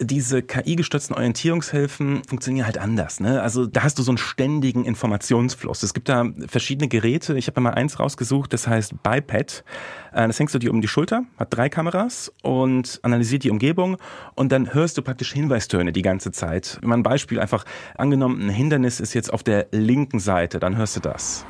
Diese 0.00 0.42
KI-gestützten 0.42 1.14
Orientierungshilfen 1.14 2.22
funktionieren 2.24 2.66
halt 2.66 2.78
anders. 2.78 3.20
Ne? 3.20 3.40
Also 3.42 3.66
da 3.66 3.82
hast 3.82 3.98
du 3.98 4.02
so 4.02 4.10
einen 4.10 4.18
ständigen 4.18 4.84
Informationsfluss. 4.84 5.82
Es 5.82 5.94
gibt 5.94 6.08
da 6.08 6.26
verschiedene 6.48 6.88
Geräte. 6.88 7.36
Ich 7.36 7.46
habe 7.46 7.60
mal 7.60 7.74
eins 7.74 7.98
rausgesucht, 8.00 8.52
das 8.52 8.66
heißt 8.66 9.02
Biped. 9.02 9.64
Äh, 10.12 10.26
das 10.26 10.38
hängst 10.38 10.54
du 10.54 10.58
dir 10.58 10.70
um 10.70 10.80
die 10.80 10.88
Schulter, 10.88 11.24
hat 11.38 11.54
drei 11.54 11.68
Kameras 11.68 12.32
und 12.42 13.00
analysiert 13.02 13.44
die 13.44 13.50
Umgebung 13.50 13.96
und 14.34 14.52
dann 14.52 14.72
hörst 14.74 14.98
du 14.98 15.02
praktisch 15.02 15.32
Hinweistöne 15.32 15.92
die 15.92 16.02
ganze 16.02 16.32
Zeit. 16.32 16.78
Mal 16.82 16.96
ein 16.96 17.02
Beispiel 17.02 17.40
einfach 17.40 17.64
angenommen, 17.96 18.42
ein 18.42 18.50
Hindernis 18.50 19.00
ist 19.00 19.14
jetzt 19.14 19.32
auf 19.32 19.42
der 19.42 19.66
linken 19.70 20.20
Seite, 20.20 20.58
dann 20.58 20.76
hörst 20.76 20.96
du 20.96 21.00
das. 21.00 21.44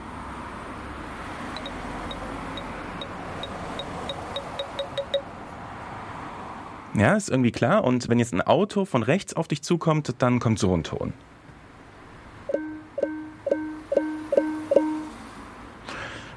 Ja, 6.96 7.14
ist 7.14 7.28
irgendwie 7.28 7.50
klar. 7.50 7.82
Und 7.84 8.08
wenn 8.08 8.18
jetzt 8.18 8.32
ein 8.32 8.42
Auto 8.42 8.84
von 8.84 9.02
rechts 9.02 9.34
auf 9.34 9.48
dich 9.48 9.62
zukommt, 9.62 10.14
dann 10.18 10.38
kommt 10.38 10.58
so 10.58 10.74
ein 10.74 10.84
Ton. 10.84 11.12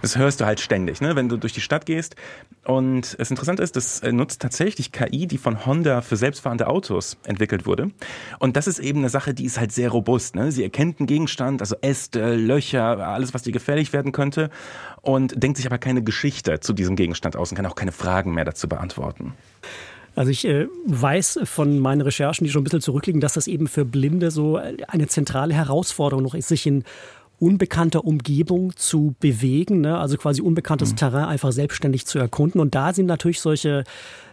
Das 0.01 0.15
hörst 0.15 0.39
du 0.39 0.45
halt 0.45 0.59
ständig, 0.59 1.01
ne? 1.01 1.15
wenn 1.15 1.27
du 1.27 1.37
durch 1.37 1.53
die 1.53 1.61
Stadt 1.61 1.85
gehst. 1.85 2.15
Und 2.63 3.19
das 3.19 3.29
Interessante 3.29 3.61
ist, 3.61 3.75
das 3.75 3.99
äh, 4.01 4.11
nutzt 4.11 4.41
tatsächlich 4.41 4.91
KI, 4.91 5.27
die 5.27 5.37
von 5.37 5.65
Honda 5.65 6.01
für 6.01 6.15
selbstfahrende 6.15 6.67
Autos 6.67 7.17
entwickelt 7.25 7.65
wurde. 7.65 7.91
Und 8.39 8.55
das 8.55 8.67
ist 8.67 8.79
eben 8.79 8.99
eine 8.99 9.09
Sache, 9.09 9.33
die 9.33 9.45
ist 9.45 9.59
halt 9.59 9.71
sehr 9.71 9.89
robust. 9.89 10.35
Ne? 10.35 10.51
Sie 10.51 10.63
erkennt 10.63 10.99
einen 10.99 11.07
Gegenstand, 11.07 11.61
also 11.61 11.75
Äste, 11.81 12.35
Löcher, 12.35 13.05
alles, 13.05 13.33
was 13.33 13.43
dir 13.43 13.51
gefährlich 13.51 13.91
werden 13.91 14.11
könnte. 14.11 14.49
Und 15.01 15.41
denkt 15.41 15.57
sich 15.57 15.65
aber 15.65 15.77
keine 15.77 16.03
Geschichte 16.03 16.59
zu 16.61 16.73
diesem 16.73 16.95
Gegenstand 16.95 17.35
aus 17.35 17.51
und 17.51 17.55
kann 17.55 17.65
auch 17.65 17.75
keine 17.75 17.91
Fragen 17.91 18.33
mehr 18.33 18.45
dazu 18.45 18.69
beantworten. 18.69 19.33
Also 20.17 20.31
ich 20.31 20.45
äh, 20.45 20.67
weiß 20.85 21.41
von 21.43 21.77
meinen 21.77 22.01
Recherchen, 22.01 22.43
die 22.43 22.49
schon 22.49 22.61
ein 22.61 22.63
bisschen 22.63 22.81
zurückliegen, 22.81 23.21
dass 23.21 23.33
das 23.33 23.45
eben 23.45 23.67
für 23.67 23.85
Blinde 23.85 24.31
so 24.31 24.59
eine 24.87 25.07
zentrale 25.07 25.53
Herausforderung 25.53 26.23
noch 26.23 26.33
ist, 26.33 26.47
sich 26.47 26.65
in 26.65 26.85
unbekannter 27.39 28.03
Umgebung 28.03 28.75
zu 28.75 29.13
bewegen, 29.19 29.81
ne? 29.81 29.95
also 29.95 30.17
quasi 30.17 30.41
unbekanntes 30.41 30.93
mhm. 30.93 30.95
Terrain 30.95 31.25
einfach 31.25 31.51
selbstständig 31.51 32.07
zu 32.07 32.17
erkunden. 32.17 32.59
Und 32.59 32.73
da 32.73 32.95
sind 32.95 33.05
natürlich 33.05 33.39
solche 33.41 33.83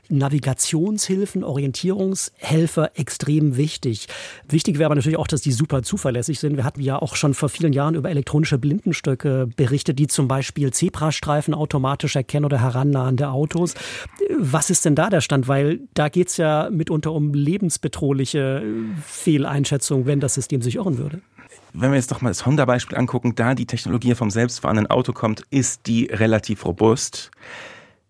Navigationshilfen, 0.09 1.45
Orientierungshelfer 1.45 2.93
extrem 2.95 3.57
wichtig. 3.57 4.09
Wichtig 4.49 4.79
wäre 4.79 4.87
aber 4.87 4.95
natürlich 4.95 5.19
auch, 5.19 5.27
dass 5.27 5.43
die 5.43 5.53
super 5.53 5.83
zuverlässig 5.83 6.39
sind. 6.39 6.57
Wir 6.57 6.65
hatten 6.65 6.81
ja 6.81 7.01
auch 7.01 7.17
schon 7.17 7.35
vor 7.35 7.49
vielen 7.49 7.73
Jahren 7.73 7.95
über 7.95 8.11
elektronische 8.11 8.59
Blindenstöcke 8.59 9.49
berichtet, 9.57 9.99
die 9.99 10.07
zum 10.07 10.29
Beispiel 10.29 10.73
Zebrastreifen 10.73 11.55
automatisch 11.55 12.17
erkennen 12.17 12.45
oder 12.45 12.61
herannahende 12.61 13.29
Autos. 13.29 13.75
Was 14.39 14.71
ist 14.71 14.85
denn 14.85 14.95
da 14.95 15.11
der 15.11 15.21
Stand? 15.21 15.49
Weil 15.49 15.81
da 15.95 16.09
geht 16.09 16.29
es 16.29 16.37
ja 16.37 16.69
mitunter 16.71 17.13
um 17.13 17.35
lebensbedrohliche 17.35 18.63
Fehleinschätzungen, 19.07 20.07
wenn 20.07 20.21
das 20.21 20.35
System 20.35 20.63
sich 20.63 20.77
irren 20.77 20.99
würde 20.99 21.21
wenn 21.75 21.91
wir 21.91 21.97
jetzt 21.97 22.13
doch 22.13 22.21
mal 22.21 22.31
das 22.31 22.47
Honda-Beispiel 22.47 22.97
angucken, 22.97 23.35
da 23.35 23.55
die 23.55 23.67
Technologie 23.67 24.15
vom 24.15 24.31
selbstfahrenden 24.31 24.87
Auto 24.87 25.13
kommt, 25.13 25.43
ist 25.51 25.87
die 25.87 26.05
relativ 26.07 26.65
robust. 26.65 27.33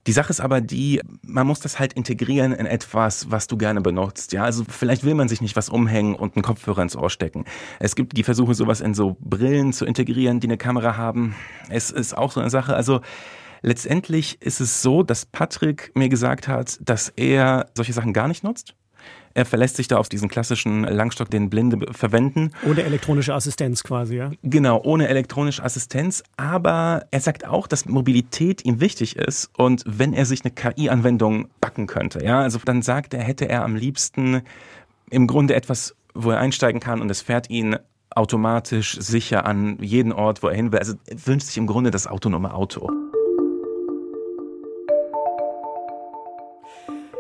Die 0.07 0.13
Sache 0.13 0.31
ist 0.31 0.41
aber 0.41 0.61
die, 0.61 1.01
man 1.23 1.47
muss 1.47 1.61
das 1.61 1.79
halt 1.79 1.95
integrieren 1.95 2.53
in 2.53 2.67
etwas, 2.67 3.31
was 3.31 3.47
du 3.47 3.57
gerne 3.57 3.81
benutzt. 3.81 4.33
Ja, 4.33 4.45
also 4.45 4.65
vielleicht 4.69 5.03
will 5.05 5.15
man 5.15 5.29
sich 5.29 5.41
nicht 5.41 5.57
was 5.57 5.71
umhängen 5.71 6.15
und 6.15 6.37
einen 6.37 6.43
Kopfhörer 6.43 6.83
ins 6.83 6.97
Ohr 6.97 7.09
stecken. 7.09 7.45
Es 7.81 7.97
gibt 7.97 8.17
die 8.17 8.23
Versuche, 8.23 8.55
sowas 8.55 8.83
in 8.83 8.93
so 8.93 9.17
Brillen 9.21 9.73
zu 9.73 9.87
integrieren, 9.87 10.41
die 10.41 10.47
eine 10.47 10.59
Kamera 10.59 10.99
haben. 10.99 11.35
Es 11.71 11.91
ist 11.91 12.17
auch 12.17 12.33
so 12.33 12.41
eine 12.41 12.51
Sache. 12.51 12.77
Also 12.77 13.01
letztendlich 13.63 14.43
ist 14.43 14.61
es 14.61 14.83
so, 14.83 15.03
dass 15.03 15.25
Patrick 15.25 15.91
mir 15.95 16.11
gesagt 16.11 16.49
hat, 16.49 16.79
dass 16.83 17.09
er 17.17 17.71
solche 17.75 17.95
Sachen 17.95 18.13
gar 18.13 18.29
nicht 18.29 18.45
nutzt. 18.45 18.75
Er 19.35 19.45
verlässt 19.45 19.77
sich 19.77 19.89
da 19.89 19.99
auf 19.99 20.09
diesen 20.09 20.29
klassischen 20.29 20.85
Langstock, 20.85 21.29
den 21.29 21.51
Blinde 21.51 21.93
verwenden. 21.93 22.53
Ohne 22.65 22.85
elektronische 22.85 23.35
Assistenz 23.35 23.83
quasi, 23.83 24.17
ja? 24.17 24.31
Genau, 24.43 24.81
ohne 24.83 25.09
elektronische 25.09 25.63
Assistenz. 25.63 26.23
Aber 26.37 27.07
er 27.11 27.21
sagt 27.21 27.45
auch, 27.45 27.67
dass 27.67 27.87
Mobilität 27.87 28.65
ihm 28.65 28.81
wichtig 28.81 29.17
ist 29.17 29.51
und 29.57 29.83
wenn 29.87 30.13
er 30.13 30.25
sich 30.25 30.45
eine 30.45 30.53
KI-Anwendung 30.53 31.49
backen 31.61 31.89
könnte, 31.89 32.25
ja, 32.25 32.41
also 32.41 32.61
dann 32.65 32.83
sagt 32.83 33.13
er, 33.13 33.23
hätte 33.23 33.49
er 33.49 33.65
am 33.65 33.75
liebsten 33.75 34.43
im 35.11 35.27
Grunde 35.27 35.55
etwas, 35.55 35.97
wo 36.15 36.31
er 36.31 36.39
einsteigen 36.39 36.81
kann 36.81 37.01
und 37.01 37.11
es 37.11 37.21
fährt 37.21 37.51
ihn 37.51 37.77
automatisch 38.11 38.97
sicher 39.01 39.45
an 39.47 39.79
jeden 39.81 40.13
Ort, 40.13 40.43
wo 40.43 40.49
er 40.49 40.55
hin 40.55 40.71
will. 40.71 40.79
Also 40.79 40.95
wünscht 41.25 41.49
sich 41.49 41.59
im 41.59 41.67
Grunde 41.67 41.91
das 41.91 42.07
autonome 42.07 42.55
Auto. 42.55 42.91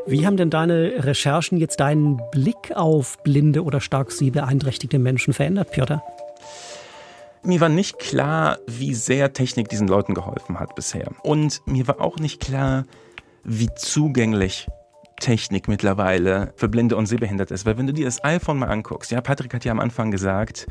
Wie 0.07 0.27
haben 0.27 0.37
denn 0.37 0.51
deine 0.51 1.05
Recherchen 1.05 1.57
jetzt 1.57 1.81
deinen 1.81 2.21
Blick 2.31 2.73
auf 2.75 3.23
blinde 3.23 3.65
oder 3.65 3.81
stark 3.81 4.13
sehbeeinträchtigte 4.13 4.99
Menschen 4.99 5.33
verändert, 5.33 5.71
Piotr? 5.71 6.03
Mir 7.43 7.61
war 7.61 7.71
nicht 7.71 7.99
klar, 7.99 8.59
wie 8.67 8.95
sehr 8.95 9.33
Technik 9.33 9.69
diesen 9.69 9.89
Leuten 9.89 10.15
geholfen 10.15 10.61
hat 10.61 10.75
bisher. 10.75 11.09
Und 11.23 11.63
mir 11.67 11.89
war 11.89 12.03
auch 12.03 12.19
nicht 12.19 12.41
klar, 12.41 12.85
wie 13.45 13.71
zugänglich 13.77 14.67
Technik 15.21 15.69
mittlerweile 15.69 16.53
für 16.57 16.69
Blinde 16.69 16.97
und 16.97 17.07
Sehbehinderte 17.07 17.55
ist. 17.55 17.65
Weil 17.65 17.79
wenn 17.79 17.87
du 17.87 17.95
dir 17.95 18.05
das 18.05 18.23
iPhone 18.25 18.59
mal 18.59 18.69
anguckst, 18.69 19.11
ja, 19.11 19.23
Patrick 19.23 19.55
hat 19.55 19.65
ja 19.65 19.73
am 19.73 19.81
Anfang 19.81 20.11
gesagt, 20.11 20.67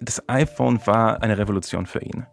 das 0.00 0.26
iPhone 0.28 0.80
war 0.86 1.22
eine 1.22 1.36
Revolution 1.36 1.84
für 1.84 2.02
ihn. 2.02 2.26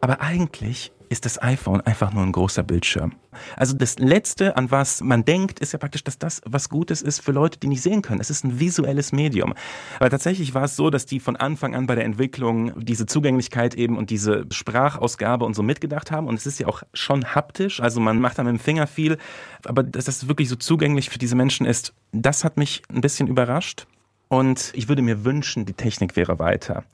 Aber 0.00 0.20
eigentlich 0.20 0.92
ist 1.08 1.24
das 1.24 1.40
iPhone 1.42 1.80
einfach 1.80 2.12
nur 2.12 2.22
ein 2.22 2.32
großer 2.32 2.62
Bildschirm. 2.62 3.12
Also 3.56 3.74
das 3.74 3.98
Letzte, 3.98 4.56
an 4.56 4.70
was 4.70 5.00
man 5.00 5.24
denkt, 5.24 5.60
ist 5.60 5.72
ja 5.72 5.78
praktisch, 5.78 6.04
dass 6.04 6.18
das 6.18 6.42
was 6.44 6.68
Gutes 6.68 7.02
ist 7.02 7.20
für 7.20 7.32
Leute, 7.32 7.58
die 7.58 7.68
nicht 7.68 7.82
sehen 7.82 8.02
können. 8.02 8.20
Es 8.20 8.30
ist 8.30 8.44
ein 8.44 8.60
visuelles 8.60 9.12
Medium. 9.12 9.54
Aber 9.98 10.10
tatsächlich 10.10 10.54
war 10.54 10.64
es 10.64 10.76
so, 10.76 10.90
dass 10.90 11.06
die 11.06 11.20
von 11.20 11.36
Anfang 11.36 11.74
an 11.74 11.86
bei 11.86 11.94
der 11.94 12.04
Entwicklung 12.04 12.72
diese 12.84 13.06
Zugänglichkeit 13.06 13.74
eben 13.74 13.96
und 13.96 14.10
diese 14.10 14.44
Sprachausgabe 14.50 15.44
und 15.44 15.54
so 15.54 15.62
mitgedacht 15.62 16.10
haben. 16.10 16.26
Und 16.26 16.34
es 16.34 16.46
ist 16.46 16.58
ja 16.58 16.66
auch 16.66 16.82
schon 16.92 17.34
haptisch, 17.34 17.80
also 17.80 18.00
man 18.00 18.20
macht 18.20 18.38
da 18.38 18.44
mit 18.44 18.52
dem 18.52 18.60
Finger 18.60 18.86
viel. 18.86 19.18
Aber 19.64 19.82
dass 19.82 20.04
das 20.04 20.28
wirklich 20.28 20.48
so 20.48 20.56
zugänglich 20.56 21.10
für 21.10 21.18
diese 21.18 21.36
Menschen 21.36 21.66
ist, 21.66 21.94
das 22.12 22.44
hat 22.44 22.56
mich 22.56 22.82
ein 22.92 23.00
bisschen 23.00 23.28
überrascht. 23.28 23.86
Und 24.28 24.72
ich 24.74 24.88
würde 24.88 25.02
mir 25.02 25.24
wünschen, 25.24 25.64
die 25.64 25.72
Technik 25.72 26.16
wäre 26.16 26.38
weiter. 26.38 26.84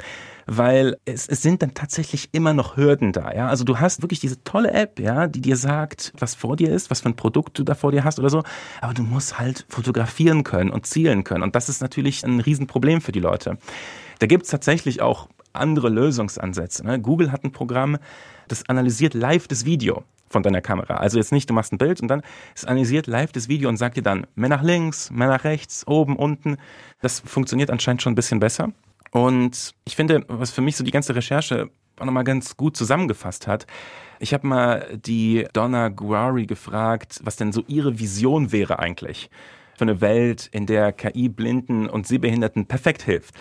Weil 0.46 0.96
es, 1.04 1.26
es 1.26 1.42
sind 1.42 1.62
dann 1.62 1.74
tatsächlich 1.74 2.28
immer 2.32 2.52
noch 2.52 2.76
Hürden 2.76 3.12
da. 3.12 3.32
Ja? 3.32 3.48
Also 3.48 3.64
du 3.64 3.80
hast 3.80 4.02
wirklich 4.02 4.20
diese 4.20 4.42
tolle 4.44 4.72
App, 4.72 5.00
ja, 5.00 5.26
die 5.26 5.40
dir 5.40 5.56
sagt, 5.56 6.12
was 6.18 6.34
vor 6.34 6.56
dir 6.56 6.70
ist, 6.70 6.90
was 6.90 7.00
für 7.00 7.08
ein 7.08 7.16
Produkt 7.16 7.58
du 7.58 7.64
da 7.64 7.74
vor 7.74 7.92
dir 7.92 8.04
hast 8.04 8.18
oder 8.18 8.30
so. 8.30 8.42
Aber 8.80 8.94
du 8.94 9.02
musst 9.02 9.38
halt 9.38 9.66
fotografieren 9.68 10.44
können 10.44 10.70
und 10.70 10.86
zielen 10.86 11.24
können. 11.24 11.42
Und 11.42 11.56
das 11.56 11.68
ist 11.68 11.80
natürlich 11.80 12.24
ein 12.24 12.40
Riesenproblem 12.40 13.00
für 13.00 13.12
die 13.12 13.20
Leute. 13.20 13.58
Da 14.18 14.26
gibt 14.26 14.44
es 14.44 14.50
tatsächlich 14.50 15.02
auch 15.02 15.28
andere 15.52 15.88
Lösungsansätze. 15.88 16.84
Ne? 16.84 17.00
Google 17.00 17.32
hat 17.32 17.44
ein 17.44 17.52
Programm, 17.52 17.98
das 18.48 18.68
analysiert 18.68 19.14
live 19.14 19.48
das 19.48 19.64
Video 19.64 20.04
von 20.28 20.42
deiner 20.42 20.60
Kamera. 20.60 20.96
Also 20.96 21.18
jetzt 21.18 21.32
nicht, 21.32 21.48
du 21.48 21.54
machst 21.54 21.72
ein 21.72 21.78
Bild 21.78 22.00
und 22.00 22.08
dann 22.08 22.22
es 22.54 22.64
analysiert 22.64 23.06
live 23.06 23.32
das 23.32 23.48
Video 23.48 23.68
und 23.68 23.76
sagt 23.76 23.96
dir 23.96 24.02
dann 24.02 24.26
mehr 24.34 24.48
nach 24.48 24.62
links, 24.62 25.10
mehr 25.10 25.28
nach 25.28 25.44
rechts, 25.44 25.86
oben, 25.86 26.16
unten. 26.16 26.56
Das 27.00 27.20
funktioniert 27.20 27.70
anscheinend 27.70 28.02
schon 28.02 28.12
ein 28.12 28.16
bisschen 28.16 28.40
besser. 28.40 28.72
Und 29.10 29.74
ich 29.84 29.96
finde, 29.96 30.24
was 30.28 30.50
für 30.50 30.60
mich 30.60 30.76
so 30.76 30.84
die 30.84 30.90
ganze 30.90 31.14
Recherche 31.14 31.70
auch 32.00 32.04
nochmal 32.04 32.24
ganz 32.24 32.56
gut 32.56 32.76
zusammengefasst 32.76 33.46
hat, 33.46 33.66
ich 34.18 34.34
habe 34.34 34.46
mal 34.46 34.98
die 35.04 35.46
Donna 35.52 35.88
Guari 35.88 36.46
gefragt, 36.46 37.20
was 37.22 37.36
denn 37.36 37.52
so 37.52 37.62
ihre 37.68 37.98
Vision 37.98 38.52
wäre 38.52 38.78
eigentlich 38.78 39.30
für 39.76 39.82
eine 39.82 40.00
Welt, 40.00 40.48
in 40.52 40.66
der 40.66 40.92
KI 40.92 41.28
Blinden 41.28 41.88
und 41.88 42.06
Sehbehinderten 42.06 42.66
perfekt 42.66 43.02
hilft. 43.02 43.34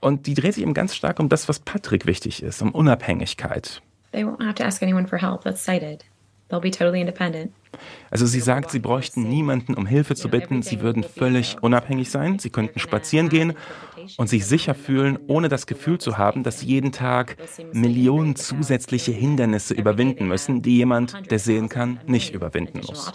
Und 0.00 0.26
die 0.26 0.34
dreht 0.34 0.54
sich 0.54 0.62
eben 0.62 0.74
ganz 0.74 0.94
stark 0.94 1.18
um 1.20 1.28
das, 1.28 1.48
was 1.48 1.60
Patrick 1.60 2.06
wichtig 2.06 2.42
ist, 2.42 2.62
um 2.62 2.72
Unabhängigkeit. 2.72 3.82
They 4.12 4.24
won't 4.24 4.42
have 4.42 4.54
to 4.56 4.64
ask 4.64 4.82
anyone 4.82 5.06
for 5.06 5.18
help 5.18 5.44
that's 5.44 5.62
sighted. 5.62 6.04
They'll 6.48 6.60
be 6.60 6.70
totally 6.70 7.00
independent. 7.00 7.52
Also 8.10 8.24
sie 8.24 8.40
sagt, 8.40 8.70
sie 8.70 8.78
bräuchten 8.78 9.28
niemanden, 9.28 9.74
um 9.74 9.86
Hilfe 9.86 10.14
zu 10.14 10.30
bitten. 10.30 10.62
Sie 10.62 10.80
würden 10.80 11.04
völlig 11.04 11.62
unabhängig 11.62 12.10
sein. 12.10 12.38
Sie 12.38 12.48
könnten 12.48 12.78
spazieren 12.78 13.28
gehen 13.28 13.52
und 14.16 14.28
sich 14.28 14.46
sicher 14.46 14.74
fühlen, 14.74 15.18
ohne 15.26 15.48
das 15.48 15.66
Gefühl 15.66 15.98
zu 15.98 16.16
haben, 16.16 16.42
dass 16.42 16.60
sie 16.60 16.66
jeden 16.66 16.92
Tag 16.92 17.36
Millionen 17.72 18.34
zusätzliche 18.34 19.12
Hindernisse 19.12 19.74
überwinden 19.74 20.26
müssen, 20.26 20.62
die 20.62 20.76
jemand, 20.78 21.30
der 21.30 21.38
sehen 21.38 21.68
kann, 21.68 22.00
nicht 22.06 22.34
überwinden 22.34 22.80
muss. 22.86 23.12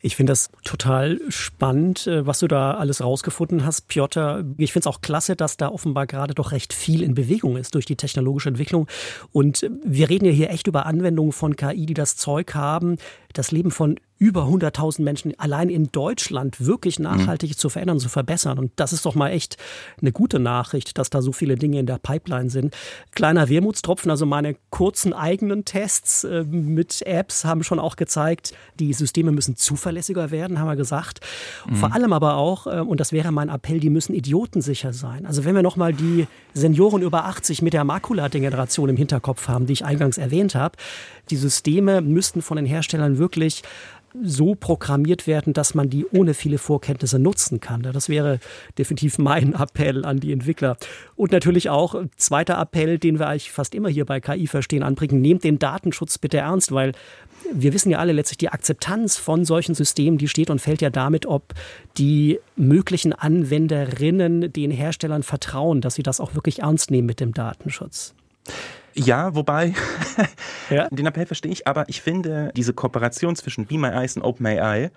Ich 0.00 0.14
finde 0.14 0.30
das 0.30 0.50
total 0.62 1.20
spannend, 1.28 2.06
äh, 2.06 2.24
was 2.24 2.38
du 2.38 2.46
da 2.46 2.74
alles 2.74 3.02
rausgefunden 3.02 3.64
hast, 3.64 3.88
Piotr. 3.88 4.44
Ich 4.56 4.72
finde 4.72 4.88
es 4.88 4.94
auch 4.94 5.00
klasse, 5.00 5.34
dass 5.34 5.56
da 5.56 5.68
offenbar 5.68 6.06
gerade 6.06 6.34
doch 6.34 6.52
recht 6.52 6.72
viel 6.72 7.02
in 7.02 7.14
Bewegung 7.14 7.56
ist 7.56 7.74
durch 7.74 7.84
die 7.84 7.96
technologische 7.96 8.48
Entwicklung. 8.48 8.86
Und 9.32 9.64
äh, 9.64 9.70
wir 9.84 10.08
reden 10.08 10.26
ja 10.26 10.30
hier 10.30 10.50
echt 10.50 10.68
über 10.68 10.86
Anwendungen 10.86 11.32
von 11.32 11.56
KI, 11.56 11.86
die 11.86 11.94
das 11.94 12.16
Zeug 12.16 12.54
haben, 12.54 12.98
das 13.32 13.50
Leben 13.50 13.72
von 13.72 13.98
über 14.18 14.44
100.000 14.44 15.02
Menschen 15.02 15.38
allein 15.38 15.70
in 15.70 15.90
Deutschland 15.92 16.64
wirklich 16.64 16.98
mhm. 16.98 17.04
nachhaltig 17.04 17.50
mhm. 17.50 17.56
zu 17.56 17.68
verändern, 17.68 18.00
zu 18.00 18.08
verbessern. 18.08 18.58
Und 18.58 18.72
das 18.76 18.92
ist 18.92 19.06
doch 19.06 19.14
mal 19.14 19.30
echt 19.30 19.56
eine 20.00 20.12
gute 20.12 20.38
Nachricht, 20.38 20.98
dass 20.98 21.10
da 21.10 21.22
so 21.22 21.32
viele 21.32 21.56
Dinge 21.56 21.78
in 21.78 21.86
der 21.86 21.98
Pipeline 21.98 22.50
sind. 22.50 22.76
Kleiner 23.12 23.48
Wermutstropfen, 23.48 24.10
also 24.10 24.26
meine 24.26 24.56
kurzen 24.70 25.12
eigenen 25.12 25.64
Tests 25.64 26.24
äh, 26.24 26.44
mit 26.44 27.02
Apps 27.02 27.44
haben 27.44 27.62
schon 27.62 27.78
auch 27.78 27.96
gezeigt, 27.96 28.54
die 28.78 28.92
Systeme 28.92 29.30
müssen 29.30 29.56
zuverlässiger 29.56 30.30
werden, 30.30 30.58
haben 30.58 30.68
wir 30.68 30.76
gesagt. 30.76 31.20
Mhm. 31.68 31.76
Vor 31.76 31.92
allem 31.92 32.12
aber 32.12 32.36
auch, 32.36 32.66
äh, 32.66 32.80
und 32.80 32.98
das 32.98 33.12
wäre 33.12 33.30
mein 33.30 33.48
Appell, 33.48 33.78
die 33.78 33.90
müssen 33.90 34.14
idiotensicher 34.14 34.92
sein. 34.92 35.26
Also 35.26 35.44
wenn 35.44 35.54
wir 35.54 35.62
nochmal 35.62 35.92
die 35.92 36.26
Senioren 36.54 37.02
über 37.02 37.26
80 37.26 37.62
mit 37.62 37.72
der 37.72 37.84
Makuladegeneration 37.84 38.88
im 38.88 38.96
Hinterkopf 38.96 39.46
haben, 39.46 39.66
die 39.66 39.74
ich 39.74 39.84
eingangs 39.84 40.18
erwähnt 40.18 40.56
habe, 40.56 40.76
die 41.30 41.36
Systeme 41.36 42.00
müssten 42.00 42.42
von 42.42 42.56
den 42.56 42.66
Herstellern 42.66 43.18
wirklich 43.18 43.62
so 44.22 44.54
programmiert 44.54 45.26
werden, 45.26 45.52
dass 45.52 45.74
man 45.74 45.90
die 45.90 46.06
ohne 46.06 46.34
viele 46.34 46.58
Vorkenntnisse 46.58 47.18
nutzen 47.18 47.60
kann. 47.60 47.82
Das 47.82 48.08
wäre 48.08 48.40
definitiv 48.78 49.18
mein 49.18 49.52
Appell 49.54 50.04
an 50.04 50.18
die 50.18 50.32
Entwickler. 50.32 50.76
Und 51.14 51.32
natürlich 51.32 51.68
auch 51.68 51.94
zweiter 52.16 52.58
Appell, 52.58 52.98
den 52.98 53.18
wir 53.18 53.28
eigentlich 53.28 53.52
fast 53.52 53.74
immer 53.74 53.88
hier 53.88 54.06
bei 54.06 54.20
KI 54.20 54.46
verstehen, 54.46 54.82
anbringen, 54.82 55.20
nehmt 55.20 55.44
den 55.44 55.58
Datenschutz 55.58 56.18
bitte 56.18 56.38
ernst, 56.38 56.72
weil 56.72 56.92
wir 57.52 57.72
wissen 57.72 57.90
ja 57.90 57.98
alle 57.98 58.12
letztlich, 58.12 58.38
die 58.38 58.48
Akzeptanz 58.48 59.16
von 59.16 59.44
solchen 59.44 59.74
Systemen, 59.74 60.18
die 60.18 60.28
steht 60.28 60.50
und 60.50 60.60
fällt 60.60 60.82
ja 60.82 60.90
damit, 60.90 61.26
ob 61.26 61.54
die 61.96 62.40
möglichen 62.56 63.12
Anwenderinnen 63.12 64.52
den 64.52 64.70
Herstellern 64.70 65.22
vertrauen, 65.22 65.80
dass 65.80 65.94
sie 65.94 66.02
das 66.02 66.20
auch 66.20 66.34
wirklich 66.34 66.60
ernst 66.60 66.90
nehmen 66.90 67.06
mit 67.06 67.20
dem 67.20 67.32
Datenschutz. 67.32 68.14
Ja, 68.98 69.34
wobei, 69.34 69.74
ja? 70.70 70.88
den 70.90 71.06
Appell 71.06 71.26
verstehe 71.26 71.52
ich, 71.52 71.68
aber 71.68 71.88
ich 71.88 72.02
finde, 72.02 72.52
diese 72.56 72.72
Kooperation 72.72 73.36
zwischen 73.36 73.66
Be 73.66 73.78
My 73.78 73.88
Eyes 73.88 74.16
und 74.16 74.22
OpenAI, 74.22 74.90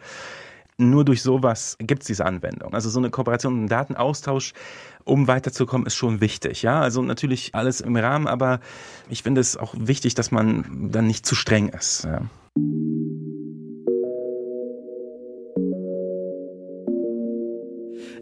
nur 0.78 1.06
durch 1.06 1.22
sowas 1.22 1.78
gibt 1.80 2.02
es 2.02 2.08
diese 2.08 2.26
Anwendung. 2.26 2.74
Also 2.74 2.90
so 2.90 3.00
eine 3.00 3.12
Kooperation, 3.12 3.66
ein 3.66 3.68
Datenaustausch, 3.68 4.54
um 5.04 5.28
weiterzukommen, 5.28 5.86
ist 5.86 5.96
schon 5.96 6.20
wichtig. 6.20 6.64
Ja, 6.64 6.82
also 6.82 7.04
natürlich 7.04 7.54
alles 7.54 7.82
im 7.82 7.96
Rahmen, 7.96 8.28
aber 8.28 8.60
ich 9.10 9.22
finde 9.22 9.40
es 9.42 9.56
auch 9.56 9.76
wichtig, 9.78 10.16
dass 10.16 10.32
man 10.32 10.90
dann 10.92 11.06
nicht 11.06 11.26
zu 11.26 11.36
streng 11.36 11.70
ist. 11.70 12.06
Ja. 12.06 12.22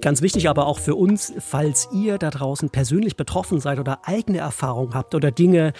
Ganz 0.02 0.22
wichtig 0.22 0.48
aber 0.48 0.66
auch 0.66 0.80
für 0.80 0.96
uns, 0.96 1.34
falls 1.40 1.90
ihr 1.94 2.18
da 2.18 2.30
draußen 2.30 2.70
persönlich 2.70 3.18
betroffen 3.18 3.60
seid 3.60 3.80
oder 3.80 4.00
eigene 4.04 4.38
Erfahrungen 4.38 4.94
habt 4.94 5.14
oder 5.14 5.30
Dinge 5.32 5.74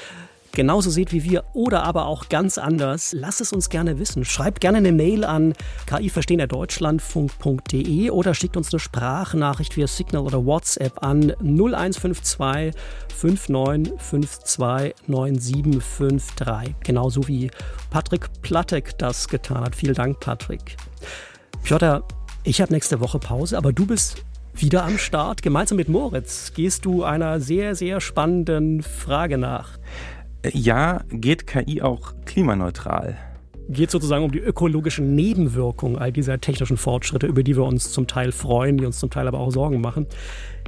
genauso 0.52 0.90
seht 0.90 1.14
wie 1.14 1.24
wir 1.24 1.46
oder 1.54 1.84
aber 1.84 2.08
auch 2.08 2.28
ganz 2.28 2.58
anders, 2.58 3.14
lasst 3.14 3.40
es 3.40 3.54
uns 3.54 3.70
gerne 3.70 4.00
wissen. 4.00 4.26
Schreibt 4.26 4.62
gerne 4.62 4.80
eine 4.80 4.92
Mail 4.92 5.24
an 5.24 5.54
kiverstehen.deutschlandfunk.de 5.86 8.10
oder 8.10 8.34
schickt 8.34 8.58
uns 8.58 8.74
eine 8.74 8.80
Sprachnachricht 8.80 9.78
via 9.78 9.86
Signal 9.88 10.24
oder 10.24 10.44
WhatsApp 10.46 11.04
an 11.04 11.34
0152 11.40 12.74
5952 13.16 14.96
9753. 15.08 16.76
Genauso 16.84 17.28
wie 17.28 17.52
Patrick 17.90 18.30
Plattek 18.42 18.98
das 18.98 19.30
getan 19.30 19.64
hat. 19.64 19.76
Vielen 19.76 19.96
Dank, 19.96 20.20
Patrick. 20.20 20.76
Piotr, 21.64 22.04
ich 22.44 22.62
habe 22.62 22.74
nächste 22.74 23.00
Woche 23.00 23.20
Pause, 23.20 23.58
aber 23.58 23.74
du 23.74 23.86
bist 23.86 24.24
wieder 24.56 24.86
am 24.86 24.98
Start. 24.98 25.42
Gemeinsam 25.42 25.78
mit 25.78 25.90
Moritz 25.90 26.54
gehst 26.54 26.86
du 26.86 27.04
einer 27.04 27.40
sehr, 27.40 27.76
sehr 27.76 28.02
spannenden 28.02 28.82
Frage 28.82 29.38
nach. 29.38 29.78
Ja, 30.52 31.02
geht 31.10 31.48
KI 31.48 31.82
auch 31.82 32.14
klimaneutral? 32.26 33.18
Geht 33.68 33.92
sozusagen 33.92 34.24
um 34.24 34.32
die 34.32 34.40
ökologischen 34.40 35.16
Nebenwirkungen 35.16 35.98
all 35.98 36.12
dieser 36.12 36.40
technischen 36.42 36.78
Fortschritte, 36.78 37.28
über 37.28 37.44
die 37.44 37.56
wir 37.56 37.66
uns 37.66 37.92
zum 37.92 38.08
Teil 38.08 38.32
freuen, 38.32 38.78
die 38.78 38.86
uns 38.86 39.00
zum 39.00 39.10
Teil 39.10 39.28
aber 39.28 39.40
auch 39.40 39.52
Sorgen 39.52 39.82
machen. 39.82 40.08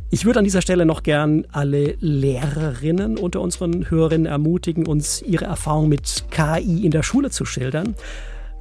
Ich 0.09 0.25
würde 0.25 0.39
an 0.39 0.45
dieser 0.45 0.61
Stelle 0.61 0.85
noch 0.85 1.03
gern 1.03 1.47
alle 1.53 1.95
Lehrerinnen 2.01 3.17
unter 3.17 3.39
unseren 3.39 3.89
Hörerinnen 3.89 4.27
ermutigen, 4.27 4.85
uns 4.85 5.21
ihre 5.21 5.45
Erfahrung 5.45 5.87
mit 5.87 6.25
KI 6.31 6.85
in 6.85 6.91
der 6.91 7.01
Schule 7.01 7.29
zu 7.29 7.45
schildern. 7.45 7.95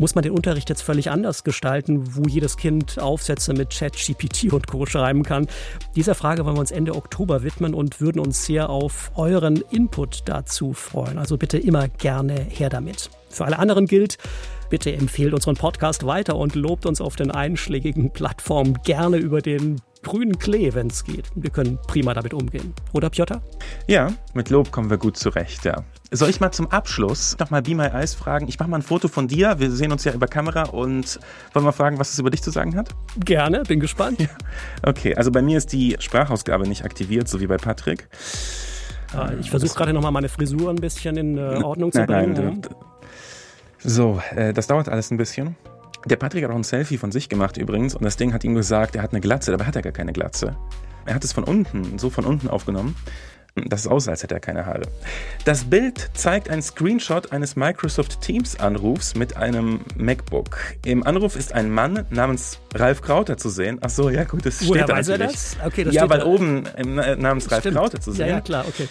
Muss 0.01 0.15
man 0.15 0.23
den 0.23 0.33
Unterricht 0.33 0.71
jetzt 0.71 0.81
völlig 0.81 1.11
anders 1.11 1.45
gestalten, 1.45 2.17
wo 2.17 2.23
jedes 2.23 2.57
Kind 2.57 2.99
Aufsätze 2.99 3.53
mit 3.53 3.69
Chat, 3.69 3.93
GPT 3.93 4.51
und 4.51 4.67
Co. 4.67 4.87
schreiben 4.87 5.23
kann? 5.25 5.47
Dieser 5.95 6.15
Frage 6.15 6.47
wollen 6.47 6.57
wir 6.57 6.61
uns 6.61 6.71
Ende 6.71 6.95
Oktober 6.95 7.43
widmen 7.43 7.75
und 7.75 8.01
würden 8.01 8.19
uns 8.19 8.47
sehr 8.47 8.71
auf 8.71 9.13
euren 9.15 9.63
Input 9.71 10.23
dazu 10.25 10.73
freuen. 10.73 11.19
Also 11.19 11.37
bitte 11.37 11.59
immer 11.59 11.89
gerne 11.89 12.33
her 12.33 12.71
damit. 12.71 13.11
Für 13.29 13.45
alle 13.45 13.59
anderen 13.59 13.85
gilt, 13.85 14.17
bitte 14.71 14.91
empfehlt 14.91 15.35
unseren 15.35 15.57
Podcast 15.57 16.07
weiter 16.07 16.37
und 16.37 16.55
lobt 16.55 16.87
uns 16.87 17.03
auf 17.03 17.17
den 17.17 17.31
einschlägigen 17.31 18.11
Plattformen 18.11 18.79
gerne 18.83 19.19
über 19.19 19.43
den 19.43 19.83
grünen 20.03 20.39
Klee, 20.39 20.73
wenn 20.73 20.87
es 20.87 21.05
geht. 21.05 21.27
Wir 21.35 21.51
können 21.51 21.79
prima 21.87 22.15
damit 22.15 22.33
umgehen. 22.33 22.73
Oder 22.95 23.11
Piotr? 23.11 23.43
Ja, 23.87 24.11
mit 24.33 24.49
Lob 24.49 24.71
kommen 24.71 24.89
wir 24.89 24.97
gut 24.97 25.19
zurecht, 25.19 25.67
ja. 25.67 25.85
Soll 26.13 26.29
ich 26.29 26.41
mal 26.41 26.51
zum 26.51 26.69
Abschluss 26.73 27.37
nochmal 27.39 27.63
Be 27.63 27.77
My 27.77 27.87
Eyes 27.87 28.15
fragen? 28.15 28.49
Ich 28.49 28.59
mache 28.59 28.69
mal 28.69 28.79
ein 28.79 28.83
Foto 28.83 29.07
von 29.07 29.29
dir. 29.29 29.61
Wir 29.61 29.71
sehen 29.71 29.93
uns 29.93 30.03
ja 30.03 30.13
über 30.13 30.27
Kamera 30.27 30.65
und 30.65 31.21
wollen 31.53 31.65
mal 31.65 31.71
fragen, 31.71 32.01
was 32.01 32.13
es 32.13 32.19
über 32.19 32.31
dich 32.31 32.43
zu 32.43 32.51
sagen 32.51 32.75
hat? 32.75 32.89
Gerne, 33.25 33.63
bin 33.63 33.79
gespannt. 33.79 34.21
Ja. 34.21 34.29
Okay, 34.83 35.15
also 35.15 35.31
bei 35.31 35.41
mir 35.41 35.57
ist 35.57 35.73
die 35.73 35.97
Sprachausgabe 36.01 36.67
nicht 36.67 36.85
aktiviert, 36.85 37.29
so 37.29 37.41
wie 37.41 37.47
bei 37.47 37.59
Patrick. 37.59 38.09
Ah, 39.13 39.31
ich 39.39 39.51
versuche 39.51 39.73
gerade 39.73 39.93
nochmal 39.93 40.11
meine 40.11 40.29
Frisur 40.29 40.71
ein 40.71 40.77
bisschen 40.77 41.17
in 41.17 41.39
äh, 41.39 41.63
Ordnung 41.63 41.93
zu 41.93 42.05
bringen. 42.05 42.33
Nein, 42.33 42.61
nein, 42.63 42.75
so, 43.79 44.21
äh, 44.35 44.53
das 44.53 44.67
dauert 44.67 44.89
alles 44.89 45.13
ein 45.13 45.17
bisschen. 45.17 45.55
Der 46.07 46.17
Patrick 46.17 46.43
hat 46.43 46.51
auch 46.51 46.57
ein 46.57 46.65
Selfie 46.65 46.99
von 46.99 47.13
sich 47.13 47.29
gemacht 47.29 47.57
übrigens 47.57 47.95
und 47.95 48.05
das 48.05 48.17
Ding 48.17 48.33
hat 48.33 48.43
ihm 48.43 48.57
gesagt, 48.57 48.97
er 48.97 49.03
hat 49.03 49.13
eine 49.13 49.21
Glatze, 49.21 49.53
dabei 49.53 49.65
hat 49.65 49.77
er 49.77 49.83
gar 49.83 49.93
keine 49.93 50.13
Glatze. 50.13 50.57
Er 51.07 51.15
hat 51.15 51.23
es 51.23 51.33
von 51.33 51.45
unten, 51.45 51.99
so 51.99 52.11
von 52.11 52.25
unten 52.25 52.49
aufgenommen 52.49 52.97
das 53.55 53.83
ist 53.83 53.87
aus, 53.89 54.09
als 54.09 54.23
hätte 54.23 54.35
er 54.35 54.41
keine 54.41 54.67
Haare. 54.67 54.83
Das 55.45 55.65
Bild 55.65 56.11
zeigt 56.15 56.49
einen 56.51 56.63
Screenshot 56.63 57.33
eines 57.33 57.57
Microsoft 57.57 58.21
Teams 58.21 58.59
Anrufs 58.59 59.15
mit 59.15 59.37
einem 59.37 59.81
MacBook. 59.97 60.59
Im 60.85 61.07
Anruf 61.07 61.37
ist 61.37 61.53
ein 61.53 61.71
Mann 61.71 62.07
namens 62.11 62.59
Ralf 62.75 63.03
Krauter 63.03 63.37
zu 63.37 63.49
sehen. 63.49 63.79
Ach 63.83 63.91
so, 63.91 64.11
ja 64.11 64.25
gut, 64.25 64.47
das 64.47 64.57
steht 64.57 64.69
Woher 64.69 64.87
da 64.87 64.95
weiß 64.95 65.09
natürlich. 65.09 65.31
Er 65.31 65.33
das? 65.33 65.57
Okay, 65.67 65.85
das 65.85 65.95
ja, 65.95 66.09
weil 66.09 66.21
da. 66.21 66.27
oben 66.27 66.63
namens 67.19 67.51
Ralf 67.51 67.63
Stimmt. 67.63 67.77
Krauter 67.77 68.01
zu 68.01 68.13
sehen. 68.13 68.29
Ja, 68.29 68.35
ja, 68.35 68.41
klar, 68.41 68.65
okay. 68.69 68.89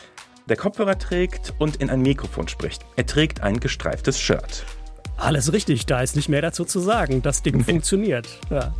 Der 0.47 0.57
Kopfhörer 0.57 0.97
trägt 0.97 1.53
und 1.59 1.75
in 1.75 1.89
ein 1.89 2.01
Mikrofon 2.01 2.47
spricht. 2.47 2.83
Er 2.95 3.05
trägt 3.05 3.41
ein 3.41 3.59
gestreiftes 3.59 4.19
Shirt. 4.19 4.65
Alles 5.15 5.53
richtig, 5.53 5.85
da 5.85 6.01
ist 6.01 6.15
nicht 6.15 6.29
mehr 6.29 6.41
dazu 6.41 6.65
zu 6.65 6.79
sagen. 6.79 7.21
Das 7.21 7.43
Ding 7.43 7.63
funktioniert. 7.63 8.27
Ja. 8.49 8.73